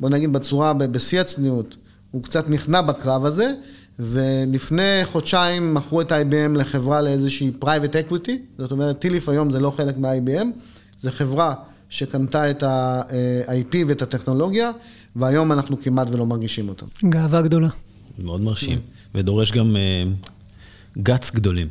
בוא 0.00 0.10
נגיד 0.10 0.32
בצורה, 0.32 0.74
בשיא 0.74 1.20
הצניעות, 1.20 1.76
הוא 2.10 2.22
קצת 2.22 2.48
נכנע 2.48 2.80
בקרב 2.80 3.24
הזה, 3.24 3.52
ולפני 3.98 5.00
חודשיים 5.04 5.74
מכרו 5.74 6.00
את 6.00 6.12
IBM 6.12 6.58
לחברה 6.58 7.02
לאיזושהי 7.02 7.52
private 7.62 8.10
equity, 8.10 8.32
זאת 8.58 8.70
אומרת, 8.70 8.98
טיליף 8.98 9.28
היום 9.28 9.50
זה 9.50 9.60
לא 9.60 9.70
חלק 9.70 9.96
מה-IBM, 9.98 10.46
זה 10.98 11.10
חברה 11.10 11.54
שקנתה 11.88 12.50
את 12.50 12.62
ה-IP 12.62 13.76
ואת 13.88 14.02
הטכנולוגיה, 14.02 14.70
והיום 15.16 15.52
אנחנו 15.52 15.82
כמעט 15.82 16.10
ולא 16.10 16.26
מרגישים 16.26 16.68
אותם. 16.68 16.86
גאווה 17.04 17.42
גדולה. 17.42 17.68
מאוד 18.18 18.40
מרשים. 18.40 18.78
ודורש 19.14 19.52
גם 19.52 19.76
גאץ 20.98 21.30
גדולים. 21.30 21.68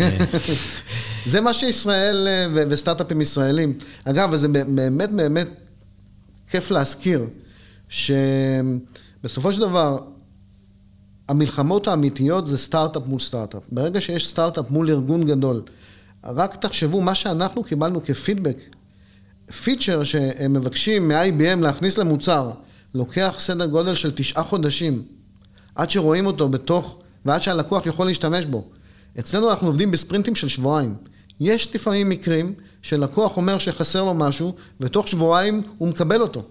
אה, 0.00 0.16
זה 1.26 1.40
מה 1.40 1.54
שישראל 1.54 2.28
אה, 2.28 2.46
ו- 2.54 2.62
וסטארט-אפים 2.70 3.20
ישראלים. 3.20 3.78
אגב, 4.04 4.28
וזה 4.32 4.48
באמת 4.48 5.10
באמת 5.10 5.48
כיף 6.50 6.70
להזכיר, 6.70 7.26
שבסופו 7.88 9.52
של 9.52 9.60
דבר, 9.60 9.98
המלחמות 11.28 11.88
האמיתיות 11.88 12.46
זה 12.46 12.58
סטארט-אפ 12.58 13.02
מול 13.06 13.20
סטארט-אפ. 13.20 13.62
ברגע 13.72 14.00
שיש 14.00 14.28
סטארט-אפ 14.28 14.70
מול 14.70 14.90
ארגון 14.90 15.24
גדול, 15.24 15.62
רק 16.24 16.56
תחשבו 16.56 17.00
מה 17.00 17.14
שאנחנו 17.14 17.64
קיבלנו 17.64 18.04
כפידבק. 18.04 18.56
פיצ'ר 19.62 20.04
שהם 20.04 20.52
מבקשים 20.52 21.08
מ-IBM 21.08 21.60
להכניס 21.60 21.98
למוצר, 21.98 22.50
לוקח 22.94 23.34
סדר 23.38 23.66
גודל 23.66 23.94
של 23.94 24.10
תשעה 24.14 24.42
חודשים, 24.42 25.02
עד 25.74 25.90
שרואים 25.90 26.26
אותו 26.26 26.48
בתוך, 26.48 26.98
ועד 27.24 27.42
שהלקוח 27.42 27.86
יכול 27.86 28.06
להשתמש 28.06 28.44
בו. 28.44 28.64
אצלנו 29.18 29.50
אנחנו 29.50 29.66
עובדים 29.66 29.90
בספרינטים 29.90 30.34
של 30.34 30.48
שבועיים. 30.48 30.94
יש 31.40 31.74
לפעמים 31.74 32.08
מקרים 32.08 32.54
שלקוח 32.82 33.36
אומר 33.36 33.58
שחסר 33.58 34.04
לו 34.04 34.14
משהו, 34.14 34.54
ותוך 34.80 35.08
שבועיים 35.08 35.62
הוא 35.78 35.88
מקבל 35.88 36.20
אותו. 36.20 36.42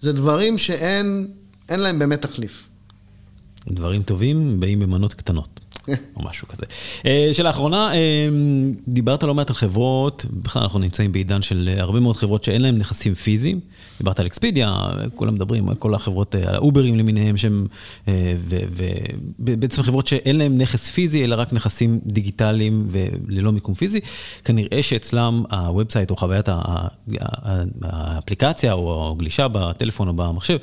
זה 0.00 0.12
דברים 0.12 0.58
שאין 0.58 1.26
אין 1.68 1.80
להם 1.80 1.98
באמת 1.98 2.22
תחליף. 2.22 2.69
דברים 3.70 4.02
טובים 4.02 4.60
באים 4.60 4.80
במנות 4.80 5.14
קטנות, 5.14 5.60
או 6.16 6.24
משהו 6.24 6.48
כזה. 6.48 6.66
אה, 7.06 7.28
שאלה 7.32 7.50
אחרונה, 7.50 7.94
אה, 7.94 8.28
דיברת 8.88 9.22
לא 9.22 9.34
מעט 9.34 9.50
על 9.50 9.56
חברות, 9.56 10.26
בכלל 10.30 10.62
אנחנו 10.62 10.78
נמצאים 10.78 11.12
בעידן 11.12 11.42
של 11.42 11.74
הרבה 11.78 12.00
מאוד 12.00 12.16
חברות 12.16 12.44
שאין 12.44 12.62
להן 12.62 12.78
נכסים 12.78 13.14
פיזיים. 13.14 13.60
דיברת 14.00 14.20
על 14.20 14.26
Expedia, 14.26 14.76
כולם 15.14 15.34
מדברים 15.34 15.68
על 15.68 15.74
כל 15.74 15.94
החברות, 15.94 16.34
על 16.34 16.54
האוברים 16.54 16.98
למיניהם, 16.98 17.36
שהם, 17.36 17.66
אה, 18.08 18.34
ובעצם 19.38 19.82
חברות 19.82 20.06
שאין 20.06 20.36
להן 20.36 20.60
נכס 20.60 20.90
פיזי, 20.90 21.24
אלא 21.24 21.34
רק 21.34 21.52
נכסים 21.52 22.00
דיגיטליים 22.06 22.88
וללא 22.90 23.52
מיקום 23.52 23.74
פיזי. 23.74 24.00
כנראה 24.44 24.82
שאצלם 24.82 25.44
ה 25.50 25.57
website 25.57 26.10
או 26.10 26.16
חוויית 26.16 26.48
האפליקציה 27.82 28.72
או 28.72 29.12
הגלישה 29.12 29.48
בטלפון 29.48 30.08
או 30.08 30.12
במחשב, 30.12 30.58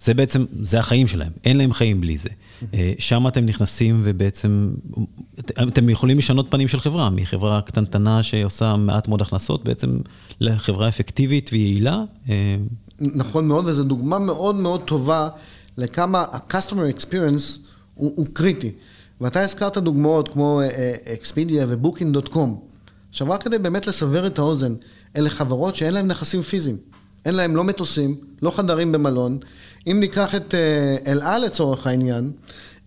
זה 0.00 0.14
בעצם, 0.14 0.44
זה 0.60 0.78
החיים 0.78 1.06
שלהם, 1.06 1.32
אין 1.44 1.56
להם 1.56 1.72
חיים 1.72 2.00
בלי 2.00 2.18
זה. 2.18 2.30
אה, 2.74 2.92
שם 2.98 3.28
אתם 3.28 3.46
נכנסים 3.46 4.00
ובעצם, 4.04 4.70
אתם 5.68 5.88
יכולים 5.88 6.18
לשנות 6.18 6.46
פנים 6.50 6.68
של 6.68 6.80
חברה, 6.80 7.10
מחברה 7.10 7.62
קטנטנה 7.62 8.22
שעושה 8.22 8.76
מעט 8.76 9.08
מאוד 9.08 9.22
הכנסות, 9.22 9.64
בעצם 9.64 9.98
לחברה 10.40 10.88
אפקטיבית 10.88 11.50
ויעילה. 11.52 12.02
אה, 12.28 12.56
נכון 13.00 13.48
מאוד, 13.48 13.66
וזו 13.66 13.84
דוגמה 13.84 14.18
מאוד 14.18 14.54
מאוד 14.54 14.80
טובה 14.80 15.28
לכמה 15.76 16.24
ה-customer 16.32 16.98
experience 16.98 17.60
הוא, 17.94 18.12
הוא 18.16 18.26
קריטי. 18.32 18.72
ואתה 19.20 19.40
הזכרת 19.40 19.78
דוגמאות 19.78 20.28
כמו 20.28 20.60
אקספידיה 21.14 21.66
ובוקינג.קום. 21.68 22.60
עכשיו, 23.10 23.30
רק 23.30 23.42
כדי 23.42 23.58
באמת 23.58 23.86
לסבר 23.86 24.26
את 24.26 24.38
האוזן, 24.38 24.74
אלה 25.16 25.30
חברות 25.30 25.76
שאין 25.76 25.94
להן 25.94 26.06
נכסים 26.06 26.42
פיזיים. 26.42 26.76
אין 27.24 27.34
להם 27.34 27.56
לא 27.56 27.64
מטוסים, 27.64 28.16
לא 28.42 28.50
חדרים 28.50 28.92
במלון. 28.92 29.38
אם 29.86 30.00
ניקח 30.00 30.34
את 30.34 30.54
אה, 30.54 30.96
אל 31.06 31.22
על 31.22 31.44
לצורך 31.44 31.86
העניין, 31.86 32.32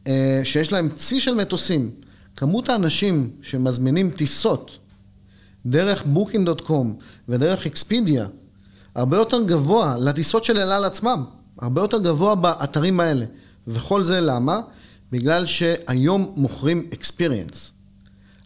אה, 0.07 0.41
שיש 0.43 0.71
להם 0.71 0.89
צי 0.95 1.19
של 1.19 1.35
מטוסים, 1.35 1.91
כמות 2.35 2.69
האנשים 2.69 3.29
שמזמינים 3.41 4.11
טיסות 4.11 4.71
דרך 5.65 6.05
Booking.com 6.05 6.97
ודרך 7.29 7.65
Expedia, 7.65 8.27
הרבה 8.95 9.17
יותר 9.17 9.43
גבוה 9.43 9.95
לטיסות 9.99 10.43
של 10.43 10.57
אל 10.57 10.71
על 10.71 10.83
עצמם, 10.83 11.23
הרבה 11.59 11.81
יותר 11.81 11.99
גבוה 11.99 12.35
באתרים 12.35 12.99
האלה. 12.99 13.25
וכל 13.67 14.03
זה 14.03 14.21
למה? 14.21 14.61
בגלל 15.11 15.45
שהיום 15.45 16.33
מוכרים 16.35 16.89
experience. 16.91 17.73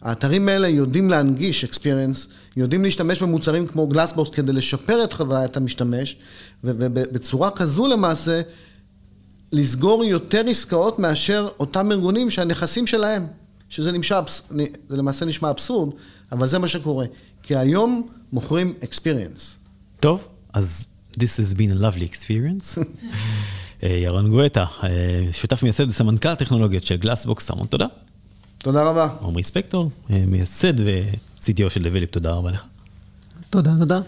האתרים 0.02 0.48
האלה 0.48 0.68
יודעים 0.68 1.10
להנגיש 1.10 1.64
experience, 1.64 2.32
יודעים 2.56 2.84
להשתמש 2.84 3.22
במוצרים 3.22 3.66
כמו 3.66 3.86
Glassbox 3.86 4.30
כדי 4.30 4.52
לשפר 4.52 5.04
את 5.04 5.12
חוויית 5.12 5.56
המשתמש, 5.56 6.16
ובצורה 6.64 7.50
כזו 7.50 7.86
למעשה, 7.86 8.40
לסגור 9.52 10.04
יותר 10.04 10.42
עסקאות 10.48 10.98
מאשר 10.98 11.48
אותם 11.60 11.92
ארגונים 11.92 12.30
שהנכסים 12.30 12.86
שלהם, 12.86 13.26
שזה 13.68 13.92
נמשע, 13.92 14.20
זה 14.88 14.96
למעשה 14.96 15.24
נשמע 15.24 15.50
אבסורד, 15.50 15.90
אבל 16.32 16.48
זה 16.48 16.58
מה 16.58 16.68
שקורה. 16.68 17.06
כי 17.42 17.56
היום 17.56 18.08
מוכרים 18.32 18.74
experience. 18.82 19.56
טוב, 20.00 20.28
אז 20.52 20.88
this 21.16 21.40
has 21.40 21.54
been 21.54 21.78
a 21.78 21.80
lovely 21.80 22.12
experience. 22.12 22.78
אה, 23.82 23.88
ירון 23.88 24.30
גואטה, 24.30 24.64
אה, 24.82 24.88
שותף 25.32 25.62
מייסד 25.62 25.88
וסמנכ"ל 25.88 26.34
טכנולוגיות 26.34 26.84
של 26.84 26.96
Glassbox, 26.96 27.50
המון 27.50 27.66
תודה. 27.66 27.86
תודה 28.58 28.82
רבה. 28.82 29.08
עמרי 29.22 29.42
ספקטור, 29.42 29.90
אה, 30.10 30.24
מייסד 30.26 30.80
ו-CTO 30.80 31.70
של 31.70 31.82
Develeap, 31.82 32.10
תודה 32.10 32.32
רבה 32.32 32.50
לך. 32.50 32.62
תודה, 33.50 33.70
תודה. 33.78 34.00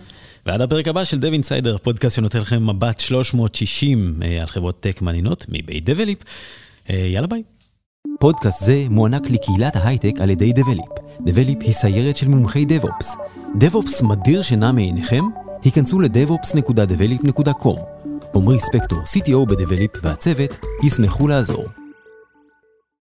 ועד 0.46 0.60
הפרק 0.60 0.88
הבא 0.88 1.04
של 1.04 1.18
Dev 1.18 1.32
Insider, 1.32 1.78
פודקאסט 1.78 2.16
שנותן 2.16 2.40
לכם 2.40 2.70
מבט 2.70 3.00
360 3.00 4.22
על 4.40 4.46
חברות 4.46 4.80
tech 4.80 5.02
מעניינות 5.02 5.46
מבית 5.48 5.84
Develeap. 5.84 6.18
יאללה 6.88 7.26
ביי. 7.26 7.42
פודקאסט 8.20 8.64
זה 8.64 8.84
מוענק 8.90 9.30
לקהילת 9.30 9.76
ההייטק 9.76 10.20
על 10.20 10.30
ידי 10.30 10.52
Develeap. 10.52 10.90
Develeap 11.26 11.58
היא 11.60 11.72
סיירת 11.72 12.16
של 12.16 12.28
מומחי 12.28 12.64
DevOps. 12.64 13.16
DevOps 13.58 14.02
מדיר 14.02 14.42
שינה 14.42 14.72
מעיניכם? 14.72 15.24
היכנסו 15.62 16.00
ל- 16.00 16.17
devops.develeap.com. 16.17 17.80
עמרי 18.34 18.60
ספקטור, 18.60 18.98
CTO 18.98 19.50
ב 19.50 19.55
Develeap 19.55 19.90
והצוות, 20.02 20.56
ישמחו 20.84 21.28
לעזור. 21.28 21.64